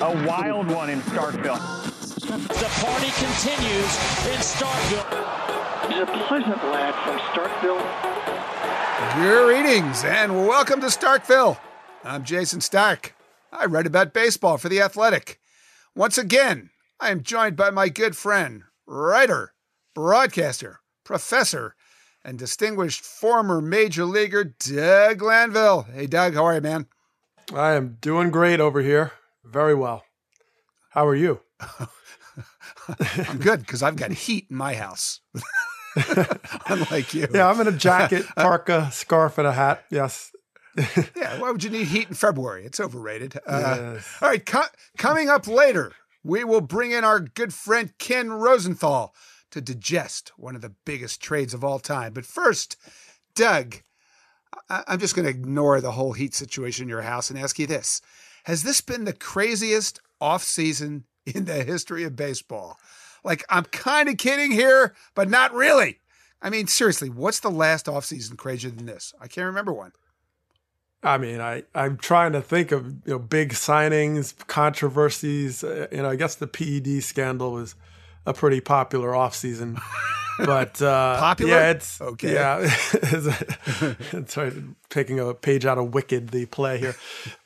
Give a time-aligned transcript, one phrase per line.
[0.00, 1.58] a wild one in Starkville.
[2.20, 3.92] The party continues
[4.28, 5.88] in Starkville.
[5.88, 7.82] He's a pleasant lad from Starkville.
[9.16, 11.58] Greetings and welcome to Starkville.
[12.04, 13.14] I'm Jason Stark.
[13.50, 15.40] I write about baseball for The Athletic.
[15.96, 16.70] Once again,
[17.00, 19.52] I am joined by my good friend, writer,
[19.94, 21.74] broadcaster, professor,
[22.24, 25.82] and distinguished former major leaguer Doug Glanville.
[25.92, 26.86] Hey, Doug, how are you, man?
[27.52, 29.12] I am doing great over here.
[29.50, 30.04] Very well.
[30.90, 31.40] How are you?
[33.28, 35.20] I'm good because I've got heat in my house.
[36.66, 37.28] Unlike you.
[37.32, 39.84] Yeah, I'm in a jacket, parka, scarf, and a hat.
[39.90, 40.30] Yes.
[41.16, 42.64] yeah, why would you need heat in February?
[42.64, 43.36] It's overrated.
[43.46, 44.16] Uh, yes.
[44.22, 44.62] All right, co-
[44.96, 49.14] coming up later, we will bring in our good friend Ken Rosenthal
[49.50, 52.12] to digest one of the biggest trades of all time.
[52.12, 52.76] But first,
[53.34, 53.76] Doug,
[54.70, 57.58] I- I'm just going to ignore the whole heat situation in your house and ask
[57.58, 58.00] you this.
[58.48, 62.78] Has this been the craziest offseason in the history of baseball?
[63.22, 65.98] Like, I'm kind of kidding here, but not really.
[66.40, 69.12] I mean, seriously, what's the last offseason crazier than this?
[69.20, 69.92] I can't remember one.
[71.02, 75.62] I mean, I I'm trying to think of you know big signings, controversies.
[75.62, 77.74] Uh, you know, I guess the PED scandal was
[78.24, 79.78] a pretty popular offseason.
[80.38, 82.34] but uh, popular, yeah, it's okay.
[82.34, 82.58] Yeah,
[82.92, 84.38] it's
[84.88, 86.96] taking a page out of Wicked, the play here.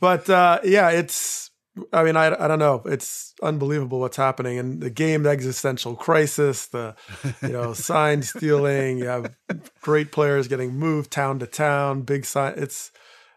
[0.00, 1.50] But uh, yeah, it's.
[1.90, 2.82] I mean, I I don't know.
[2.84, 6.94] It's unbelievable what's happening, and the game existential crisis, the
[7.40, 8.98] you know sign stealing.
[8.98, 9.34] You have
[9.80, 12.54] great players getting moved town to town, big sign.
[12.58, 12.92] It's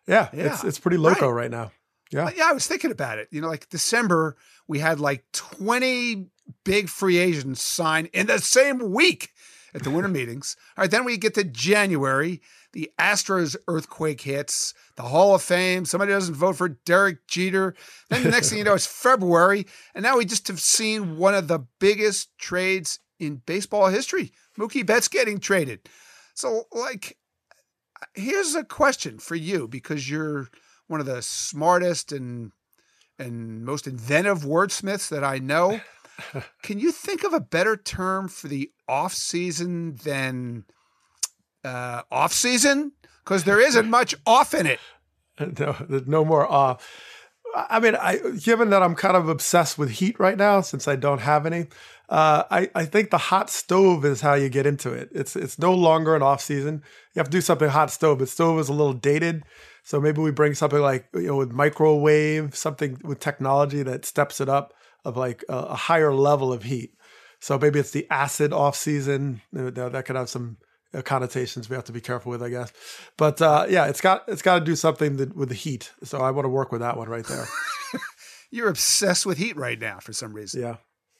[0.05, 0.47] yeah, yeah.
[0.51, 1.43] it's it's pretty loco right.
[1.43, 1.71] right now.
[2.11, 2.29] Yeah.
[2.35, 3.27] Yeah, I was thinking about it.
[3.31, 6.27] You know, like December, we had like 20
[6.63, 9.31] big free agents sign in the same week
[9.73, 10.55] at the winter meetings.
[10.77, 12.41] All right, then we get to January,
[12.73, 17.75] the Astros earthquake hits, the Hall of Fame, somebody doesn't vote for Derek Jeter.
[18.09, 21.35] Then the next thing you know, it's February, and now we just have seen one
[21.35, 24.31] of the biggest trades in baseball history.
[24.57, 25.87] Mookie Betts getting traded.
[26.33, 27.17] So, like,
[28.13, 30.49] here's a question for you because you're
[30.87, 32.51] one of the smartest and
[33.17, 35.79] and most inventive wordsmiths that I know.
[36.63, 40.65] Can you think of a better term for the off season than
[41.63, 42.93] uh, off season?
[43.23, 44.79] Because there isn't much off in it.
[45.59, 46.89] No, no more off.
[47.53, 50.95] I mean, I given that I'm kind of obsessed with heat right now, since I
[50.95, 51.67] don't have any,
[52.07, 55.09] uh, I, I think the hot stove is how you get into it.
[55.13, 56.83] It's it's no longer an off season.
[57.13, 59.43] You have to do something hot stove, but stove is a little dated.
[59.83, 64.39] So maybe we bring something like you know with microwave, something with technology that steps
[64.39, 64.73] it up
[65.05, 66.93] of like a, a higher level of heat.
[67.39, 70.57] So maybe it's the acid off season that could have some
[70.93, 72.71] uh, connotations we have to be careful with, I guess.
[73.17, 75.91] But uh, yeah, it's got it's got to do something that, with the heat.
[76.03, 77.45] So I want to work with that one right there.
[78.51, 80.61] You're obsessed with heat right now for some reason.
[80.61, 80.77] Yeah.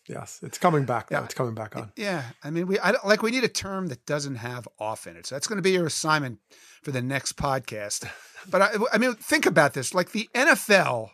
[0.07, 1.09] Yes, it's coming back.
[1.09, 1.17] Though.
[1.17, 1.91] Yeah, it's coming back on.
[1.95, 5.17] Yeah, I mean, we I like we need a term that doesn't have off in
[5.17, 5.25] it.
[5.25, 6.39] So that's going to be your assignment
[6.83, 8.07] for the next podcast.
[8.47, 11.09] But I, I mean, think about this: like the NFL,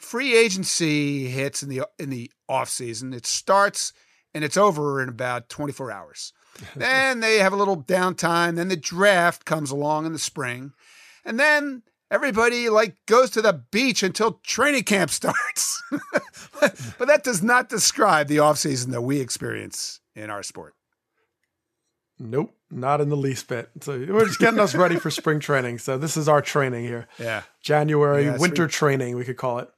[0.00, 3.12] free agency hits in the in the off season.
[3.12, 3.92] It starts
[4.34, 6.32] and it's over in about 24 hours.
[6.76, 8.56] then they have a little downtime.
[8.56, 10.72] Then the draft comes along in the spring,
[11.24, 15.82] and then everybody like goes to the beach until training camp starts.
[16.60, 20.74] but that does not describe the offseason that we experience in our sport.
[22.22, 23.70] Nope, not in the least bit.
[23.80, 25.78] So we're just getting us ready for spring training.
[25.78, 27.08] So this is our training here.
[27.18, 27.42] Yeah.
[27.62, 29.70] January yeah, winter training, we could call it.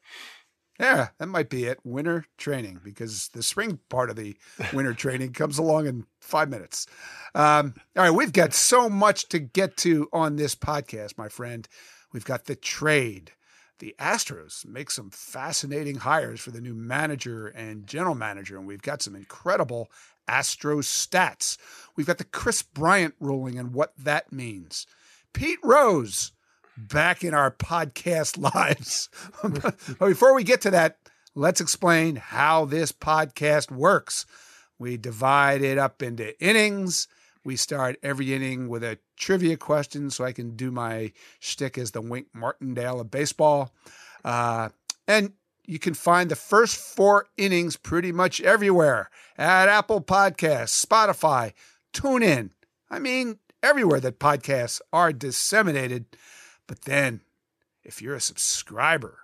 [0.83, 1.79] Yeah, that might be it.
[1.85, 4.37] Winter training, because the spring part of the
[4.73, 6.89] winter training comes along in five minutes.
[7.37, 11.69] Um, all right, we've got so much to get to on this podcast, my friend.
[12.13, 13.31] We've got the trade.
[13.79, 18.83] The Astros make some fascinating hires for the new manager and general manager, and we've
[18.83, 19.89] got some incredible
[20.29, 21.59] Astros stats.
[21.95, 24.89] We've got the Kris Bryant ruling and what that means.
[25.33, 26.33] Pete Rose
[26.77, 29.09] back in our podcast lives.
[29.43, 30.99] but before we get to that,
[31.35, 34.27] let's explain how this podcast works.
[34.79, 37.09] We divide it up into innings
[37.45, 41.91] we start every inning with a trivia question so I can do my shtick as
[41.91, 43.73] the Wink Martindale of baseball.
[44.25, 44.69] Uh,
[45.09, 45.33] and
[45.67, 51.53] you can find the first four innings pretty much everywhere at Apple Podcasts, Spotify,
[51.93, 52.51] TuneIn.
[52.91, 56.07] I mean, everywhere that podcasts are disseminated.
[56.73, 57.21] But then,
[57.85, 59.19] if you're a subscriber,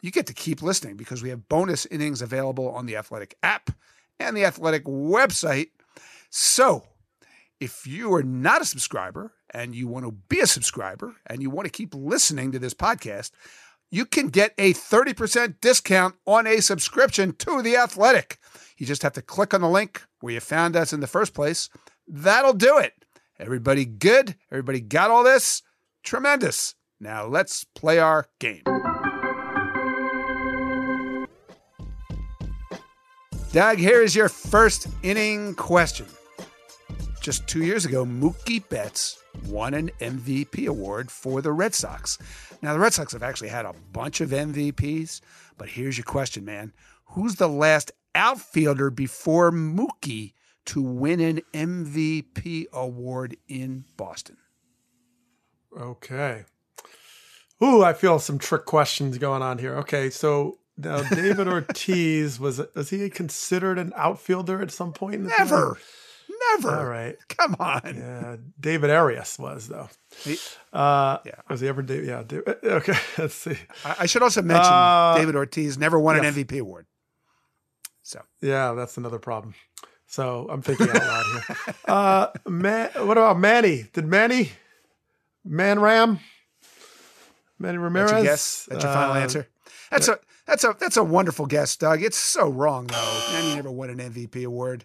[0.00, 3.70] you get to keep listening because we have bonus innings available on the Athletic app
[4.18, 5.68] and the Athletic website.
[6.28, 6.88] So,
[7.60, 11.50] if you are not a subscriber and you want to be a subscriber and you
[11.50, 13.30] want to keep listening to this podcast,
[13.92, 18.40] you can get a 30% discount on a subscription to The Athletic.
[18.76, 21.32] You just have to click on the link where you found us in the first
[21.32, 21.70] place.
[22.08, 22.94] That'll do it.
[23.38, 24.34] Everybody good?
[24.50, 25.62] Everybody got all this?
[26.02, 26.74] Tremendous.
[27.00, 28.62] Now let's play our game.
[33.52, 36.06] Doug, here is your first inning question.
[37.22, 42.18] Just two years ago, Mookie Betts won an MVP award for the Red Sox.
[42.62, 45.20] Now, the Red Sox have actually had a bunch of MVPs,
[45.56, 46.72] but here's your question, man.
[47.06, 50.34] Who's the last outfielder before Mookie
[50.66, 54.36] to win an MVP award in Boston?
[55.76, 56.44] Okay.
[57.62, 59.74] Ooh, I feel some trick questions going on here.
[59.78, 65.16] Okay, so now David Ortiz was was he considered an outfielder at some point?
[65.16, 65.78] In the Never.
[66.52, 66.70] Never.
[66.76, 67.16] All right.
[67.28, 67.80] Come on.
[67.96, 69.88] Yeah, David Arias was though.
[70.22, 70.38] He-
[70.72, 71.34] Uh, Yeah.
[71.50, 71.82] Was he ever?
[71.82, 72.06] David?
[72.06, 72.22] Yeah.
[72.22, 72.94] David, okay.
[73.18, 73.56] Let's see.
[73.84, 76.86] I I should also mention Uh, David Ortiz never won an MVP award.
[78.02, 79.54] So Yeah, that's another problem.
[80.06, 81.56] So I'm thinking out loud here.
[81.88, 83.88] Uh, Man, what about Manny?
[83.92, 84.52] Did Manny,
[85.44, 86.20] Man Ram,
[87.58, 88.10] Manny Ramirez?
[88.10, 88.66] that's your guess.
[88.70, 89.48] That's your final Uh, answer.
[89.90, 92.02] That's a that's a that's a wonderful guess, Doug.
[92.02, 93.22] It's so wrong though.
[93.34, 94.84] And he never won an MVP award.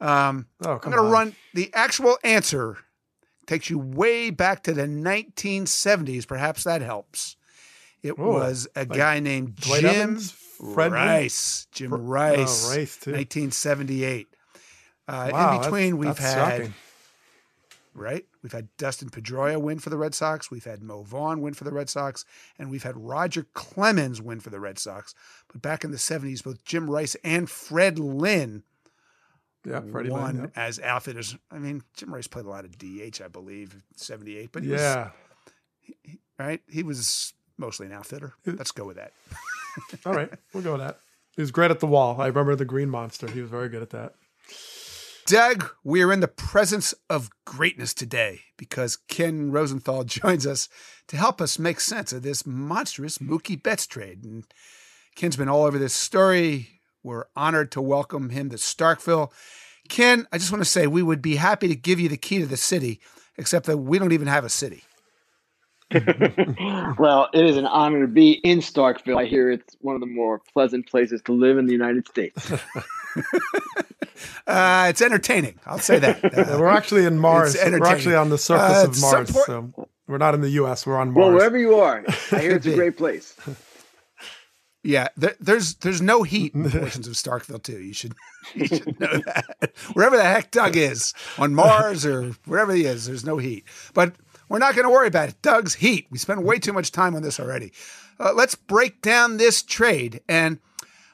[0.00, 2.78] Um, Oh, I'm going to run the actual answer.
[3.46, 6.26] Takes you way back to the 1970s.
[6.26, 7.36] Perhaps that helps.
[8.02, 10.34] It Oh, was a guy named Dwight Jim Evans?
[10.60, 11.66] Rice.
[11.72, 12.68] Jim Oh, Rice.
[12.74, 13.12] Rice, too.
[13.12, 14.28] 1978.
[15.08, 16.74] Uh, Wow, in between, that's- we've that's had shocking.
[17.94, 18.24] right?
[18.42, 20.50] We've had Dustin Pedroia win for the Red Sox.
[20.50, 22.24] We've had Mo Vaughn win for the Red Sox.
[22.58, 25.14] And we've had Roger Clemens win for the Red Sox.
[25.52, 28.62] But back in the 70s, both Jim Rice and Fred Lynn
[29.64, 31.36] Yeah, Freddie won Lynn, as outfitters.
[31.50, 34.52] I mean, Jim Rice played a lot of DH, I believe, 78.
[34.52, 35.10] But he Yeah.
[36.06, 36.62] was, right?
[36.66, 38.32] He was mostly an outfitter.
[38.46, 39.12] Let's go with that.
[40.06, 40.98] All right, we'll go with that.
[41.36, 42.20] He was great at the wall.
[42.20, 43.30] I remember the Green Monster.
[43.30, 44.14] He was very good at that.
[45.26, 50.68] Doug, we are in the presence of greatness today because Ken Rosenthal joins us
[51.08, 54.24] to help us make sense of this monstrous Mookie Betts trade.
[54.24, 54.44] And
[55.14, 56.80] Ken's been all over this story.
[57.02, 59.30] We're honored to welcome him to Starkville.
[59.88, 62.38] Ken, I just want to say we would be happy to give you the key
[62.38, 63.00] to the city,
[63.36, 64.84] except that we don't even have a city.
[66.98, 69.18] well, it is an honor to be in Starkville.
[69.18, 72.52] I hear it's one of the more pleasant places to live in the United States.
[74.46, 75.58] Uh, it's entertaining.
[75.66, 76.22] I'll say that.
[76.24, 77.56] Uh, we're actually in Mars.
[77.56, 79.28] We're actually on the surface Uh, of Mars.
[79.46, 80.86] some so we're not in the U.S.
[80.86, 81.24] We're on Mars.
[81.26, 83.34] well, wherever you are, I hear it's a great place.
[84.82, 87.80] Yeah, there, there's there's no heat in portions of Starkville too.
[87.80, 88.12] You should
[88.54, 89.72] you should know that.
[89.94, 93.64] Wherever the heck Doug is on Mars or wherever he is, there's no heat.
[93.94, 94.14] But
[94.50, 95.40] we're not going to worry about it.
[95.42, 96.08] Doug's heat.
[96.10, 97.72] We spent way too much time on this already.
[98.18, 100.58] Uh, let's break down this trade and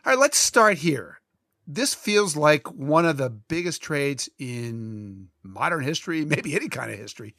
[0.04, 0.18] all right.
[0.18, 1.20] Let's start here.
[1.66, 6.98] This feels like one of the biggest trades in modern history, maybe any kind of
[6.98, 7.36] history.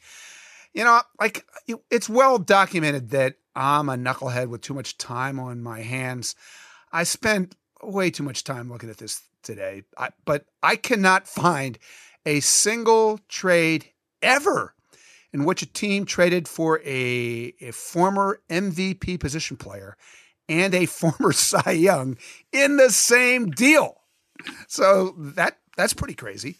[0.72, 1.44] You know, like
[1.90, 6.36] it's well documented that I'm a knucklehead with too much time on my hands.
[6.92, 11.76] I spent way too much time looking at this today, I, but I cannot find
[12.24, 13.86] a single trade
[14.22, 14.74] ever
[15.32, 19.96] in which a team traded for a, a former MVP position player
[20.48, 22.16] and a former Cy Young
[22.52, 23.96] in the same deal.
[24.68, 26.56] So that that's pretty crazy.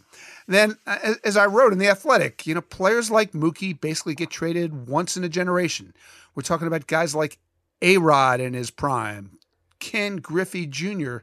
[0.47, 4.15] Then, uh, a- as I wrote in the Athletic, you know, players like Mookie basically
[4.15, 5.93] get traded once in a generation.
[6.35, 7.39] We're talking about guys like
[7.83, 9.39] A Rod in his prime,
[9.81, 11.19] Ken Griffey Jr.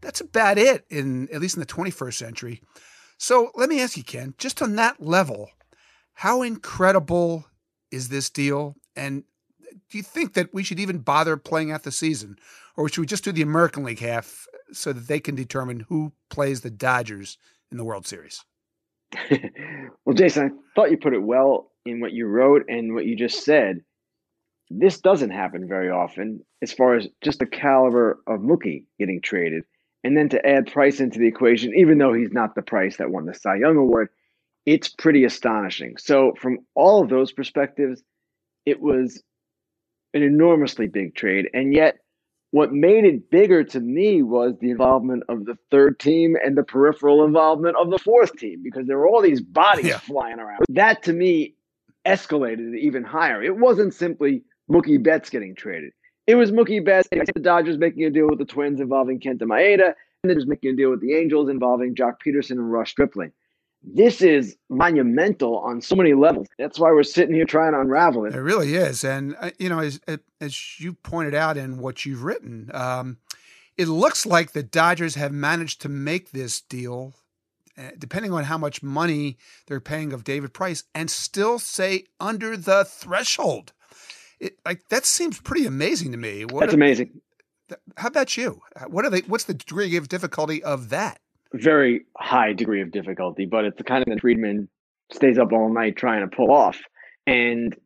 [0.00, 2.62] That's about it in at least in the 21st century.
[3.18, 5.50] So let me ask you, Ken, just on that level,
[6.18, 7.46] how incredible
[7.92, 8.74] is this deal?
[8.96, 9.22] And
[9.88, 12.40] do you think that we should even bother playing out the season,
[12.76, 16.12] or should we just do the American League half so that they can determine who
[16.28, 17.38] plays the Dodgers
[17.70, 18.44] in the World Series?
[20.04, 23.14] well, Jason, I thought you put it well in what you wrote and what you
[23.14, 23.82] just said.
[24.70, 29.62] This doesn't happen very often as far as just the caliber of Mookie getting traded.
[30.02, 33.12] And then to add Price into the equation, even though he's not the Price that
[33.12, 34.08] won the Cy Young Award,
[34.68, 35.96] it's pretty astonishing.
[35.96, 38.02] So, from all of those perspectives,
[38.66, 39.22] it was
[40.12, 41.48] an enormously big trade.
[41.54, 41.96] And yet,
[42.50, 46.62] what made it bigger to me was the involvement of the third team and the
[46.62, 49.98] peripheral involvement of the fourth team because there were all these bodies Yeah.
[50.00, 50.64] flying around.
[50.70, 51.54] That to me
[52.06, 53.42] escalated it even higher.
[53.42, 55.92] It wasn't simply Mookie Betts getting traded.
[56.26, 59.94] It was Mookie Betts, the Dodgers making a deal with the Twins involving Kenta Maeda,
[60.22, 63.32] and then just making a deal with the Angels involving Joc Pederson and Ross Stripling.
[63.82, 66.48] This is monumental on so many levels.
[66.58, 68.34] That's why we're sitting here trying to unravel it.
[68.34, 70.00] It really is, and uh, you know, as
[70.40, 73.18] as you pointed out in what you've written, um,
[73.76, 77.14] it looks like the Dodgers have managed to make this deal,
[77.76, 82.56] uh, depending on how much money they're paying of David Price, and still say under
[82.56, 83.72] the threshold.
[84.40, 86.44] It, like that seems pretty amazing to me.
[86.44, 87.20] What That's amazing.
[87.96, 88.62] How about you?
[88.86, 89.20] What are they?
[89.20, 91.20] What's the degree of difficulty of that?
[91.54, 94.68] Very high degree of difficulty, but it's the kind of that Friedman
[95.12, 96.78] stays up all night trying to pull off.
[97.26, 97.76] And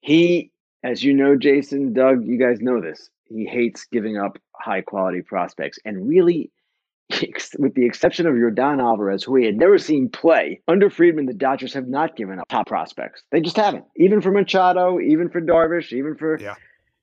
[0.00, 0.50] he,
[0.82, 3.10] as you know, Jason, Doug, you guys know this.
[3.24, 5.78] He hates giving up high quality prospects.
[5.84, 6.50] And really,
[7.58, 11.34] with the exception of Yordan Alvarez, who he had never seen play, under Friedman, the
[11.34, 13.22] Dodgers have not given up top prospects.
[13.30, 13.84] They just haven't.
[13.96, 16.54] Even for Machado, even for Darvish, even for yeah.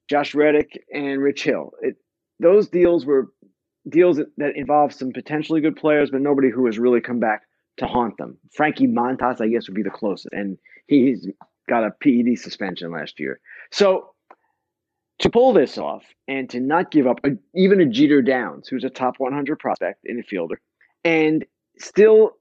[0.09, 1.71] Josh Reddick and Rich Hill.
[1.81, 1.95] It,
[2.39, 3.31] those deals were
[3.89, 7.43] deals that involve some potentially good players, but nobody who has really come back
[7.77, 8.37] to haunt them.
[8.53, 10.57] Frankie Montas, I guess, would be the closest, and
[10.87, 11.27] he's
[11.69, 13.39] got a PED suspension last year.
[13.71, 14.11] So
[15.19, 18.83] to pull this off and to not give up a, even a Jeter Downs, who's
[18.83, 20.59] a top 100 prospect in the fielder,
[21.03, 21.45] and
[21.77, 22.31] still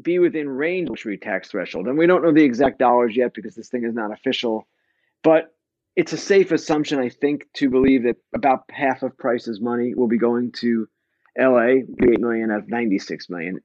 [0.00, 1.86] be within range of the tax threshold.
[1.86, 4.66] And we don't know the exact dollars yet because this thing is not official,
[5.22, 5.54] but
[5.96, 10.08] it's a safe assumption, I think, to believe that about half of Price's money will
[10.08, 10.86] be going to
[11.38, 13.60] LA, 8 million of 96 million.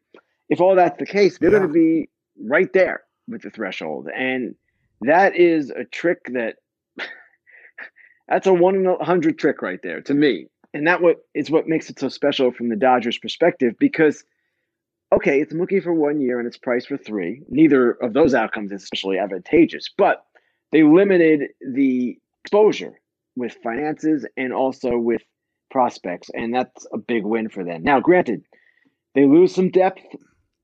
[0.49, 1.59] If all that's the case, they're yeah.
[1.59, 2.09] going to be
[2.41, 4.07] right there with the threshold.
[4.15, 4.55] And
[5.01, 6.55] that is a trick that
[8.27, 10.47] that's a one in a hundred trick right there to me.
[10.73, 14.23] And that what is what makes it so special from the Dodgers perspective because
[15.13, 17.41] okay, it's Mookie for one year and it's priced for three.
[17.49, 20.25] Neither of those outcomes is especially advantageous, but
[20.71, 22.99] they limited the exposure
[23.35, 25.21] with finances and also with
[25.69, 27.83] prospects, and that's a big win for them.
[27.83, 28.43] Now, granted,
[29.15, 30.03] they lose some depth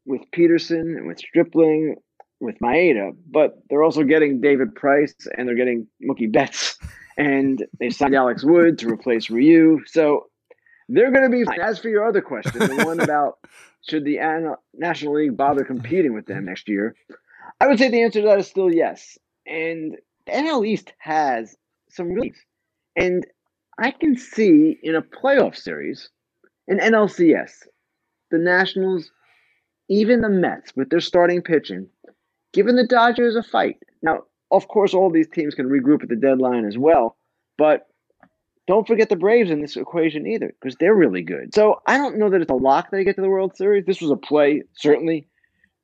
[0.06, 1.96] with Pederson and with Stripling,
[2.40, 6.78] with Maeda, but they're also getting David Price and they're getting Mookie Betts,
[7.18, 9.82] and they signed Alex Wood to replace Ryu.
[9.86, 10.28] So
[10.88, 11.60] they're going to be fine.
[11.60, 13.40] As for your other question, the one about
[13.90, 14.20] should the
[14.74, 16.96] National League bother competing with them next year,
[17.60, 19.18] I would say the answer to that is still yes.
[19.48, 21.56] And the NL East has
[21.90, 22.36] some relief.
[22.96, 23.26] And
[23.80, 26.10] I can see in a playoff series,
[26.68, 27.68] an NLCS,
[28.32, 29.12] the Nationals,
[29.90, 31.88] even the Mets with their starting pitching,
[32.54, 33.78] giving the Dodgers a fight.
[34.02, 37.18] Now, of course, all these teams can regroup at the deadline as well,
[37.58, 37.88] but
[38.68, 41.54] don't forget the Braves in this equation either, because they're really good.
[41.54, 43.86] So I don't know that it's a lock they get to the World Series.
[43.86, 45.28] This was a play, certainly,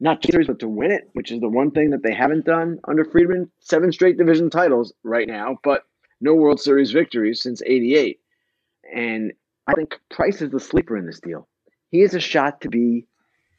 [0.03, 2.45] not to series, but to win it, which is the one thing that they haven't
[2.45, 3.49] done under Friedman.
[3.61, 5.85] Seven straight division titles right now, but
[6.19, 8.19] no World Series victories since 88.
[8.93, 9.31] And
[9.65, 11.47] I think Price is the sleeper in this deal.
[11.89, 13.07] He is a shot to be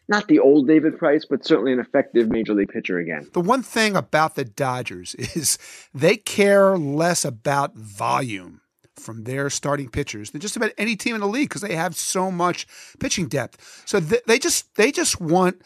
[0.07, 3.27] not the old David Price, but certainly an effective major league pitcher again.
[3.33, 5.57] The one thing about the Dodgers is
[5.95, 8.61] they care less about volume
[8.97, 11.97] from their starting pitchers than just about any team in the league because they have
[11.97, 12.67] so much
[13.01, 13.83] pitching depth.
[13.87, 15.63] So th- they just they just want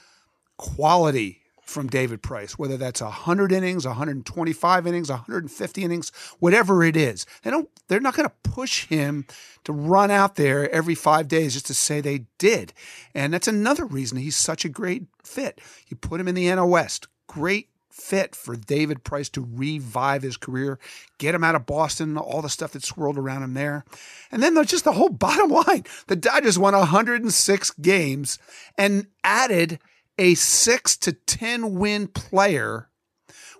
[0.58, 7.26] quality from David Price, whether that's 100 innings, 125 innings, 150 innings, whatever it is.
[7.42, 9.26] They don't they're not going to push him
[9.64, 12.72] to run out there every 5 days just to say they did.
[13.14, 15.60] And that's another reason he's such a great fit.
[15.88, 17.08] You put him in the NL West.
[17.26, 20.78] Great fit for David Price to revive his career,
[21.18, 23.84] get him out of Boston, all the stuff that swirled around him there.
[24.30, 25.84] And then there's just the whole bottom line.
[26.06, 28.38] The Dodgers won 106 games
[28.78, 29.80] and added
[30.18, 32.88] a six to 10 win player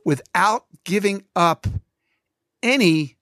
[0.05, 1.67] without giving up
[2.63, 3.17] any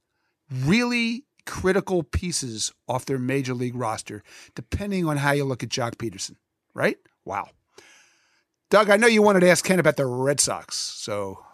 [0.50, 4.23] really critical pieces off their major league roster,
[4.55, 6.37] depending on how you look at Joc Pederson,
[6.75, 6.97] right?
[7.25, 7.49] Wow.
[8.71, 11.45] Doug, I know you wanted to ask Ken about the Red Sox, so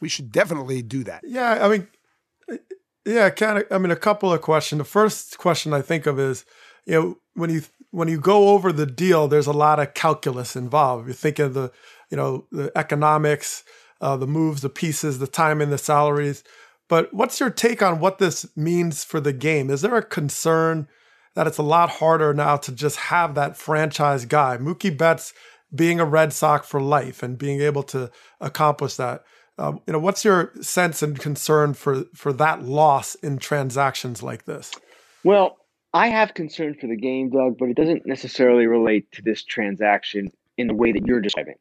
[0.00, 1.22] we should definitely do that.
[1.26, 1.88] Yeah, I mean,
[3.06, 3.64] yeah, Ken.
[3.70, 4.78] I mean, a couple of questions.
[4.78, 6.44] The first question I think of is,
[6.84, 10.56] you know, when you when you go over the deal, there's a lot of calculus
[10.56, 11.08] involved.
[11.08, 11.72] You think of the,
[12.08, 13.64] you know, the economics,
[14.00, 16.44] uh, the moves, the pieces, the timing, the salaries.
[16.88, 19.70] But what's your take on what this means for the game?
[19.70, 20.88] Is there a concern
[21.34, 25.32] that it's a lot harder now to just have that franchise guy, Mookie Betts,
[25.72, 29.24] being a Red Sox for life and being able to accomplish that?
[29.56, 34.46] Um, you know, what's your sense and concern for for that loss in transactions like
[34.46, 34.72] this?
[35.22, 35.58] Well,
[35.92, 40.30] I have concern for the game, Doug, but it doesn't necessarily relate to this transaction
[40.56, 41.56] in the way that you're describing.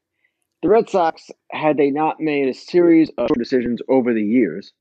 [0.62, 4.72] The Red Sox, had they not made a series of decisions over the years,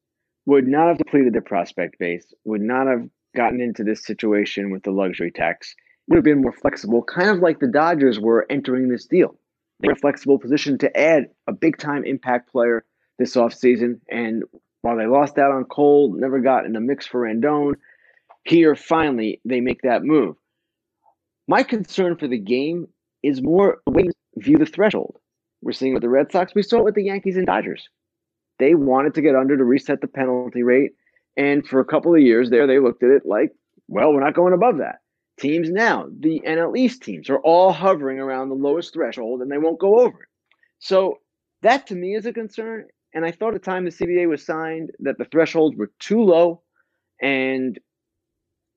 [0.44, 4.82] would not have depleted their prospect base, would not have gotten into this situation with
[4.82, 5.74] the luxury tax,
[6.08, 9.38] would have been more flexible, kind of like the Dodgers were entering this deal.
[9.80, 12.84] they're in a flexible position to add a big time impact player
[13.18, 14.00] this offseason.
[14.10, 14.44] And
[14.82, 17.74] while they lost out on Cole, never got in the mix for Rendon,
[18.48, 20.36] here finally they make that move.
[21.46, 22.88] My concern for the game
[23.22, 25.18] is more the way you view the threshold.
[25.62, 27.88] We're seeing with the Red Sox, we saw it with the Yankees and Dodgers.
[28.58, 30.92] They wanted to get under to reset the penalty rate.
[31.36, 33.52] And for a couple of years there, they looked at it like,
[33.86, 34.96] well, we're not going above that.
[35.38, 39.58] Teams now, the NL East teams, are all hovering around the lowest threshold and they
[39.58, 40.28] won't go over it.
[40.80, 41.18] So
[41.62, 42.86] that to me is a concern.
[43.14, 46.22] And I thought at the time the CBA was signed that the thresholds were too
[46.22, 46.62] low
[47.20, 47.78] and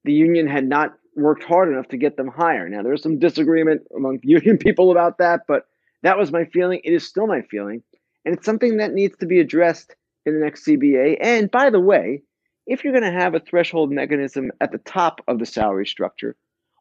[0.04, 2.70] the union had not worked hard enough to get them higher.
[2.70, 5.66] Now, there's some disagreement among union people about that, but
[6.04, 6.82] that was my feeling.
[6.84, 7.84] It is still my feeling.
[8.26, 11.18] And it's something that needs to be addressed in the next CBA.
[11.22, 12.22] And by the way,
[12.68, 16.36] if you're going to have a threshold mechanism at the top of the salary structure,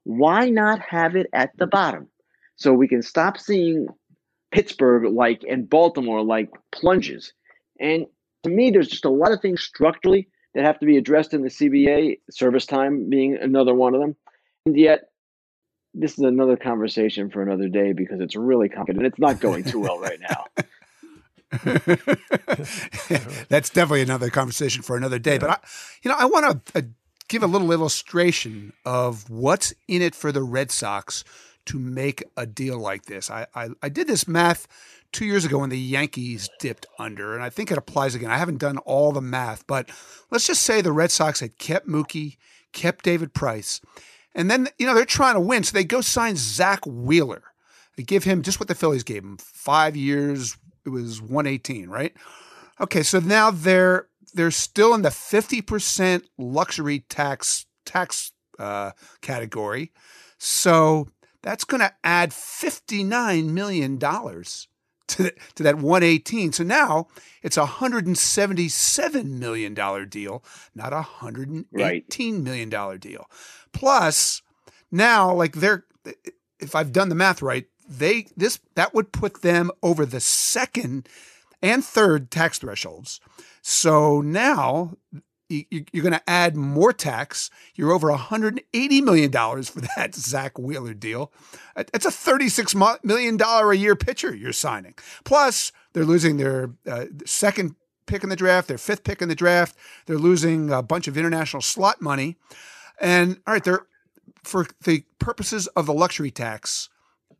[0.04, 2.08] why not have it at the bottom?
[2.56, 3.86] So we can stop seeing
[4.52, 7.32] Pittsburgh like and Baltimore like plunges.
[7.80, 8.06] And
[8.42, 11.42] to me, there's just a lot of things structurally that have to be addressed in
[11.42, 14.16] the CBA, service time being another one of them.
[14.66, 15.10] And yet,
[15.94, 19.64] this is another conversation for another day because it's really complicated and it's not going
[19.64, 20.46] too well right now.
[23.48, 25.32] That's definitely another conversation for another day.
[25.32, 25.38] Yeah.
[25.38, 25.58] But I,
[26.02, 26.82] you know, I want to uh,
[27.26, 31.24] give a little illustration of what's in it for the Red Sox
[31.66, 33.30] to make a deal like this.
[33.30, 34.66] I, I, I did this math
[35.12, 38.30] two years ago when the Yankees dipped under, and I think it applies again.
[38.30, 39.90] I haven't done all the math, but
[40.30, 42.36] let's just say the Red Sox had kept Mookie,
[42.72, 43.80] kept David Price,
[44.34, 47.42] and then you know they're trying to win, so they go sign Zack Wheeler.
[47.96, 50.56] They give him just what the Phillies gave him, five years.
[50.86, 52.14] It was one eighteen, right?
[52.80, 59.92] Okay, so now they're they're still in the fifty percent luxury tax tax uh, category,
[60.38, 61.08] so
[61.42, 64.68] that's going to add fifty nine million dollars
[65.10, 66.52] to, to that 118.
[66.52, 67.08] So now
[67.42, 70.44] it's a $177 million deal,
[70.74, 72.20] not a $118 right.
[72.20, 73.28] million dollar deal.
[73.72, 74.42] Plus,
[74.90, 75.84] now, like they're,
[76.58, 81.08] if I've done the math right, they, this, that would put them over the second
[81.60, 83.20] and third tax thresholds.
[83.62, 84.96] So now
[85.50, 87.50] you're going to add more tax.
[87.74, 91.32] You're over 180 million dollars for that Zack Wheeler deal.
[91.76, 94.94] It's a 36 million dollar a year pitcher you're signing.
[95.24, 97.74] Plus, they're losing their uh, second
[98.06, 99.76] pick in the draft, their fifth pick in the draft.
[100.06, 102.36] They're losing a bunch of international slot money,
[103.00, 103.86] and all right, they're
[104.44, 106.88] for the purposes of the luxury tax.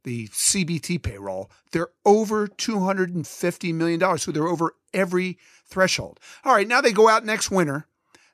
[0.02, 4.18] The CBT payroll, they're over $250 million.
[4.18, 6.18] So they're over every threshold.
[6.42, 7.86] All right, now they go out next winter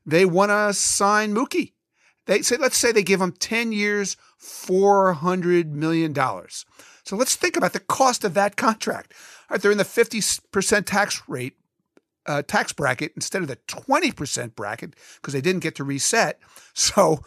[0.07, 1.73] they want to sign Mookie.
[2.27, 6.14] They say, let's say they give him 10 years, $400 million.
[6.14, 9.14] So let's think about the cost of that contract.
[9.49, 11.55] All right, they're in the 50% tax rate,
[12.27, 16.40] uh, tax bracket instead of the 20% bracket because they didn't get to reset.
[16.75, 17.21] So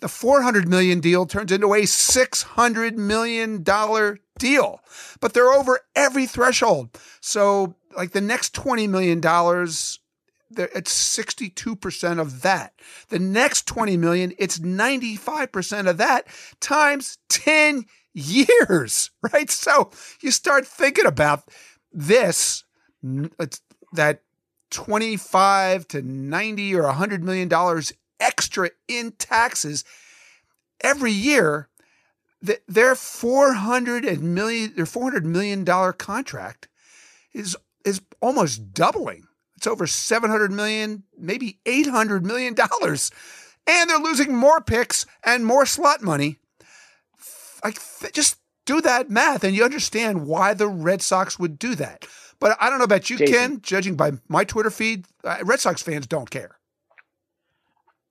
[0.00, 4.80] the 400 million deal turns into a 600 million dollar deal.
[5.20, 6.98] But they're over every threshold.
[7.20, 9.98] So like the next 20 million dollars
[10.58, 12.74] it's 62% of that.
[13.08, 16.26] The next 20 million, it's 95% of that
[16.60, 19.50] times 10 years, right?
[19.50, 19.90] So
[20.20, 21.48] you start thinking about
[21.92, 22.64] this
[23.92, 24.22] that
[24.70, 29.84] 25 to 90 or 100 million dollars extra in taxes
[30.80, 31.68] every year
[32.68, 36.68] their 400 million their 400 million dollar contract
[37.32, 39.26] is is almost doubling
[39.64, 43.10] it's over 700 million, maybe 800 million dollars.
[43.66, 46.36] And they're losing more picks and more slot money.
[47.64, 47.78] Like
[48.12, 52.06] just do that math and you understand why the Red Sox would do that.
[52.40, 53.34] But I don't know about you, Jason.
[53.34, 56.58] Ken, judging by my Twitter feed, uh, Red Sox fans don't care.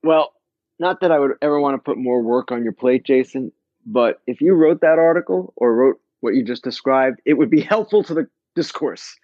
[0.02, 0.32] Well,
[0.80, 3.52] not that I would ever want to put more work on your plate, Jason,
[3.86, 7.60] but if you wrote that article or wrote what you just described, it would be
[7.74, 9.16] helpful to the discourse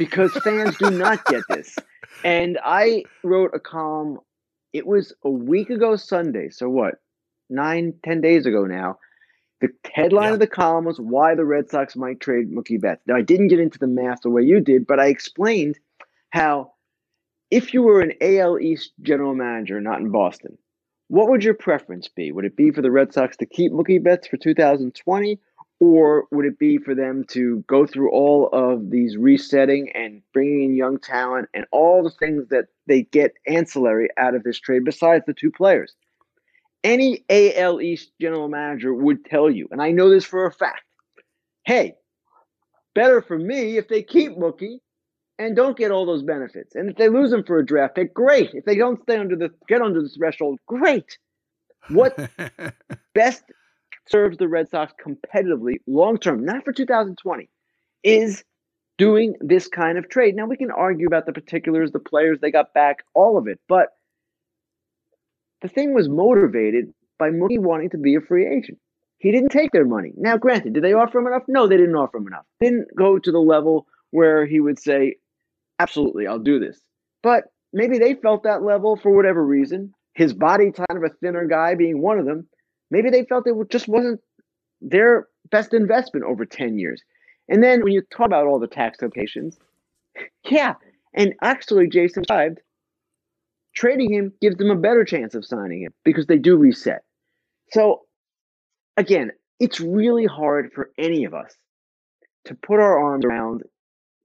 [0.00, 1.76] because fans do not get this.
[2.24, 4.18] And I wrote a column,
[4.72, 6.48] it was a week ago Sunday.
[6.48, 6.94] So what?
[7.50, 8.98] Nine, ten days ago now.
[9.60, 10.32] The headline yeah.
[10.32, 13.02] of the column was why the Red Sox might trade Mookie Betts.
[13.06, 15.78] Now, I didn't get into the math the way you did, but I explained
[16.30, 16.72] how
[17.50, 20.56] if you were an AL East general manager, not in Boston,
[21.08, 22.32] what would your preference be?
[22.32, 25.38] Would it be for the Red Sox to keep Mookie Betts for 2020
[25.80, 30.64] or would it be for them to go through all of these resetting and bringing
[30.64, 34.84] in young talent and all the things that they get ancillary out of this trade
[34.84, 35.94] besides the two players?
[36.84, 40.82] Any AL East general manager would tell you, and I know this for a fact
[41.64, 41.94] hey,
[42.94, 44.78] better for me if they keep Mookie
[45.38, 46.74] and don't get all those benefits.
[46.74, 48.50] And if they lose him for a draft pick, great.
[48.54, 51.18] If they don't stay under the get under the threshold, great.
[51.88, 52.18] What
[53.14, 53.44] best
[54.06, 57.48] serves the Red Sox competitively long term, not for 2020,
[58.02, 58.44] is
[58.98, 60.36] doing this kind of trade.
[60.36, 63.60] Now we can argue about the particulars, the players they got back, all of it,
[63.68, 63.88] but
[65.62, 68.78] the thing was motivated by Mookie wanting to be a free agent.
[69.18, 70.12] He didn't take their money.
[70.16, 71.42] Now, granted, did they offer him enough?
[71.46, 72.46] No, they didn't offer him enough.
[72.60, 75.16] Didn't go to the level where he would say,
[75.78, 76.80] absolutely, I'll do this.
[77.22, 79.92] But maybe they felt that level for whatever reason.
[80.14, 82.48] His body kind of a thinner guy being one of them.
[82.90, 84.20] Maybe they felt it just wasn't
[84.80, 87.02] their best investment over 10 years.
[87.48, 89.58] And then when you talk about all the tax implications,
[90.44, 90.74] yeah,
[91.14, 92.60] and actually Jason described,
[93.74, 97.02] trading him gives them a better chance of signing him because they do reset.
[97.72, 98.02] So
[98.96, 101.54] again, it's really hard for any of us
[102.46, 103.62] to put our arms around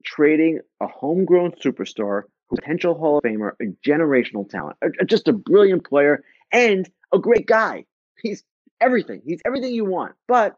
[0.04, 2.22] trading a homegrown superstar,
[2.54, 4.76] potential Hall of Famer, a generational talent,
[5.06, 7.84] just a brilliant player, and a great guy.
[8.22, 8.42] He's
[8.80, 9.22] everything.
[9.24, 10.14] He's everything you want.
[10.28, 10.56] But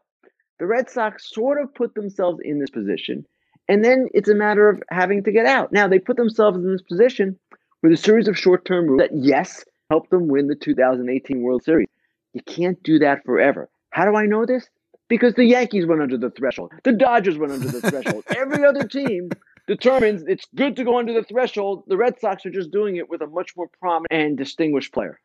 [0.59, 3.25] the Red Sox sort of put themselves in this position,
[3.67, 5.71] and then it's a matter of having to get out.
[5.71, 7.37] Now, they put themselves in this position
[7.81, 11.63] with a series of short term rules that, yes, helped them win the 2018 World
[11.63, 11.87] Series.
[12.33, 13.69] You can't do that forever.
[13.91, 14.67] How do I know this?
[15.07, 16.71] Because the Yankees went under the threshold.
[16.83, 18.23] The Dodgers went under the threshold.
[18.35, 19.29] Every other team
[19.67, 21.83] determines it's good to go under the threshold.
[21.87, 25.19] The Red Sox are just doing it with a much more prominent and distinguished player.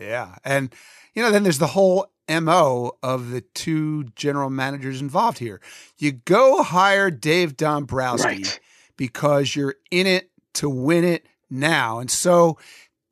[0.00, 0.36] Yeah.
[0.44, 0.74] And,
[1.14, 5.60] you know, then there's the whole MO of the two general managers involved here.
[5.98, 8.60] You go hire Dave Dombrowski right.
[8.96, 11.98] because you're in it to win it now.
[11.98, 12.58] And so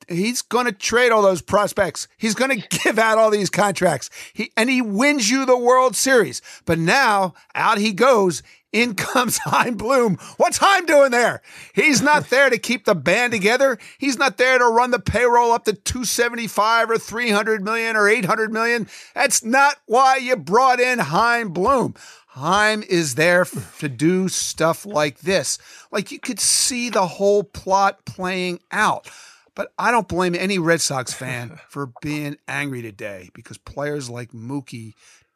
[0.08, 2.08] he's going to trade all those prospects.
[2.16, 4.10] He's going to give out all these contracts.
[4.32, 6.40] He and he wins you the World Series.
[6.64, 8.42] But now out he goes.
[8.72, 10.16] In comes Chaim Bloom.
[10.38, 11.42] What's Chaim doing there?
[11.74, 13.78] He's not there to keep the band together.
[13.98, 18.52] He's not there to run the payroll up to 275 or 300 million or 800
[18.52, 18.88] million.
[19.14, 21.94] That's not why you brought in Chaim Bloom.
[22.28, 23.44] Chaim is there
[23.78, 25.58] to do stuff like this.
[25.90, 29.06] Like you could see the whole plot playing out.
[29.54, 34.32] But I don't blame any Red Sox fan for being angry today because players like
[34.32, 34.94] Mookie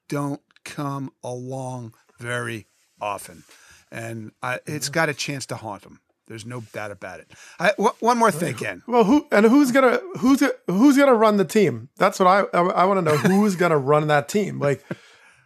[0.08, 2.66] don't come along very
[3.00, 3.44] often.
[3.90, 4.94] And I, it's mm-hmm.
[4.94, 6.00] got a chance to haunt them.
[6.26, 7.30] There's no doubt about it.
[7.60, 8.82] I, w- one more oh, thing, Ken.
[8.88, 11.88] Well, who and who's gonna who's who's gonna run the team?
[11.98, 13.16] That's what I I, I want to know.
[13.16, 14.58] Who's gonna run that team?
[14.58, 14.84] Like,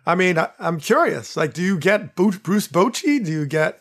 [0.06, 1.36] I mean, I, am curious.
[1.36, 3.22] Like, do you get Bruce Bochy?
[3.22, 3.78] Do you get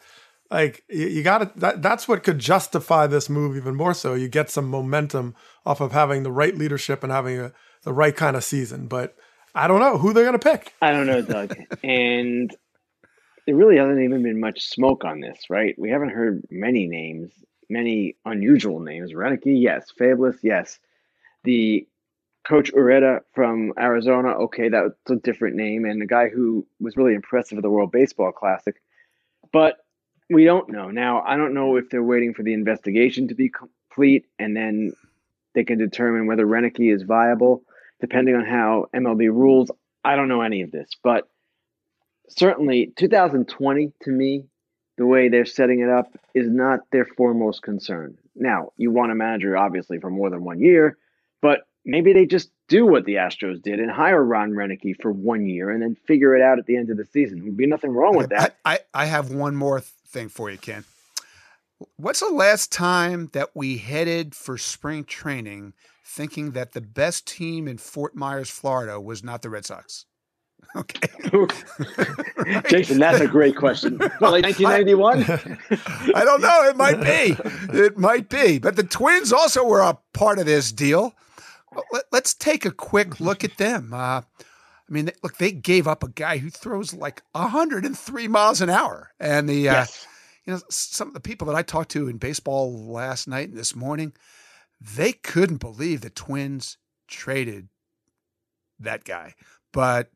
[0.52, 4.14] like you, you got to that, that's what could justify this move even more so
[4.14, 7.54] you get some momentum off of having the right leadership and having a,
[7.84, 9.16] the right kind of season but
[9.54, 12.56] i don't know who they're going to pick i don't know doug and
[13.50, 15.78] there really hasn't even been much smoke on this right?
[15.78, 17.32] We haven't heard many names
[17.70, 19.14] many unusual names.
[19.14, 19.92] Roenicke, yes.
[19.98, 20.80] Fabulous, yes.
[21.44, 21.88] The
[22.48, 27.14] coach Urueta from Arizona okay that's a different name and the guy who was really
[27.14, 28.82] impressive at the World Baseball Classic.
[29.52, 29.78] But
[30.30, 30.90] we don't know.
[30.90, 34.94] Now, I don't know if they're waiting for the investigation to be complete and then
[35.54, 37.64] they can determine whether Roenicke is viable,
[38.00, 39.70] depending on how MLB rules.
[40.04, 41.28] I don't know any of this, but
[42.30, 44.46] certainly 2020 to me,
[44.98, 48.18] the way they're setting it up is not their foremost concern.
[48.36, 50.98] Now, you want a manager, obviously, for more than one year,
[51.42, 55.46] but maybe they just do what the Astros did and hire Ron Roenicke for one
[55.46, 57.40] year and then figure it out at the end of the season.
[57.40, 58.58] There'd be nothing wrong with that.
[58.66, 60.84] I, I, I have one more thing for you, Ken.
[61.96, 65.74] What's the last time that we headed for spring training
[66.06, 70.06] thinking that the best team in Fort Myers, Florida was not the Red Sox?
[70.76, 71.10] Okay.
[72.70, 73.98] Jason, that's a great question.
[74.22, 75.24] Well, like 1991?
[76.16, 76.64] I don't know.
[76.64, 77.36] It might be.
[77.78, 78.60] It might be.
[78.60, 81.16] But the Twins also were a part of this deal.
[81.92, 83.94] Let, us take a quick look at them.
[83.94, 88.70] Uh, I mean, look, they gave up a guy who throws like 103 miles an
[88.70, 90.08] hour, and the uh, yes.
[90.46, 93.58] you know some of the people that I talked to in baseball last night and
[93.58, 94.14] this morning,
[94.82, 97.70] they couldn't believe the Twins traded
[98.80, 99.36] that guy.
[99.72, 100.10] But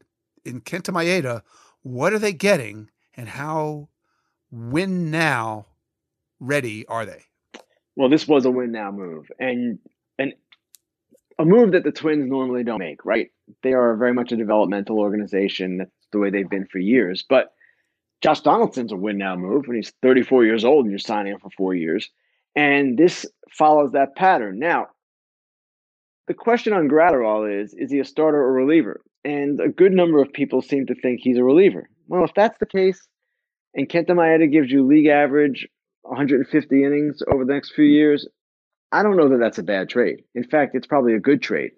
[0.45, 1.41] in Kenta Maeda,
[1.81, 3.89] what are they getting, and how
[4.51, 5.65] win now
[6.39, 7.23] ready are they?
[7.95, 9.79] Well, this was a win now move, and
[10.17, 10.33] and
[11.39, 13.31] a move that the Twins normally don't make, right?
[13.61, 15.77] They are very much a developmental organization.
[15.77, 17.23] That's the way they've been for years.
[17.27, 17.53] But
[18.21, 21.39] Josh Donaldson's a win now move when he's 34 years old and you're signing him
[21.39, 22.09] for four years.
[22.55, 24.59] And this follows that pattern.
[24.59, 24.87] Now,
[26.27, 29.01] the question on Graterol is is he a starter or reliever?
[29.25, 31.89] And a good number of people seem to think he's a reliever.
[32.07, 33.07] Well, if that's the case,
[33.73, 35.67] and Kenta Maeda gives you league average
[36.03, 38.27] 150 innings over the next few years,
[38.91, 40.23] I don't know that that's a bad trade.
[40.35, 41.71] In fact, it's probably a good trade.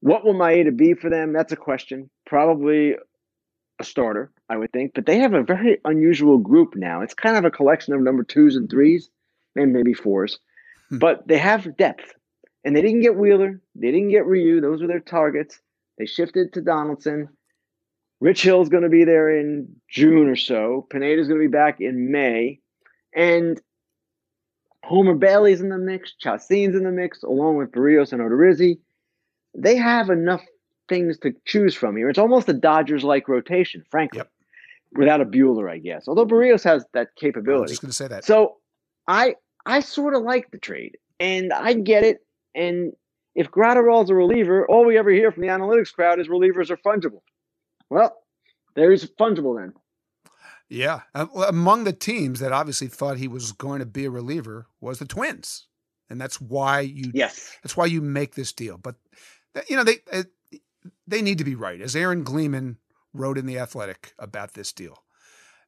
[0.00, 1.32] What will Maeda be for them?
[1.32, 2.10] That's a question.
[2.26, 2.94] Probably
[3.80, 4.92] a starter, I would think.
[4.94, 7.00] But they have a very unusual group now.
[7.00, 9.08] It's kind of a collection of number twos and threes,
[9.56, 10.38] and maybe fours.
[10.90, 10.98] Hmm.
[10.98, 12.12] But they have depth.
[12.64, 13.60] And they didn't get Wheeler.
[13.74, 14.60] They didn't get Ryu.
[14.60, 15.60] Those were their targets.
[15.98, 17.28] They shifted to Donaldson.
[18.20, 20.86] Rich Hill's going to be there in June or so.
[20.90, 22.60] Pineda's going to be back in May.
[23.14, 23.60] And
[24.84, 26.14] Homer Bailey's in the mix.
[26.18, 28.78] Chacin's in the mix, along with Berrios and Odorizzi.
[29.54, 30.42] They have enough
[30.88, 32.08] things to choose from here.
[32.08, 34.30] It's almost a Dodgers like rotation, frankly, yep.
[34.92, 36.06] without a Buehler, I guess.
[36.08, 37.58] Although Berrios has that capability.
[37.58, 38.24] I was just going to say that.
[38.24, 38.56] So
[39.08, 42.18] I I sort of like the trade, and I get it.
[42.54, 42.92] And
[43.36, 46.78] if Graterol's a reliever, all we ever hear from the analytics crowd is relievers are
[46.78, 47.20] fungible.
[47.90, 48.16] Well,
[48.74, 49.74] there's fungible then.
[50.70, 51.02] Yeah.
[51.14, 54.98] Uh, among the teams that obviously thought he was going to be a reliever was
[54.98, 55.68] the Twins.
[56.08, 57.56] And that's why you yes.
[57.62, 58.78] that's why you make this deal.
[58.78, 58.94] But
[59.68, 60.22] you know, they uh,
[61.06, 61.80] they need to be right.
[61.80, 62.78] As Aaron Gleeman
[63.12, 65.02] wrote in The Athletic about this deal,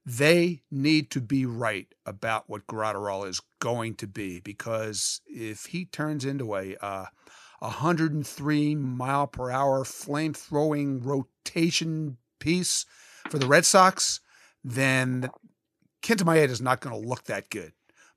[0.07, 5.85] they need to be right about what Graterol is going to be because if he
[5.85, 7.07] turns into a uh,
[7.61, 12.87] 103 mile per hour flame throwing rotation piece
[13.29, 14.21] for the Red Sox,
[14.65, 15.31] then
[16.03, 17.73] Kenta Maeda is not going to look that good.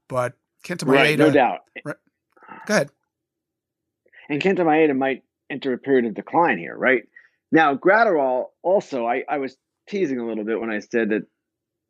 [0.07, 1.59] But Kenta Maeda, right, no doubt.
[1.83, 1.95] Right,
[2.67, 2.89] go ahead.
[4.29, 7.03] And Kenta Maeda might enter a period of decline here, right?
[7.51, 9.57] Now, Graterol also, I, I was
[9.89, 11.23] teasing a little bit when I said that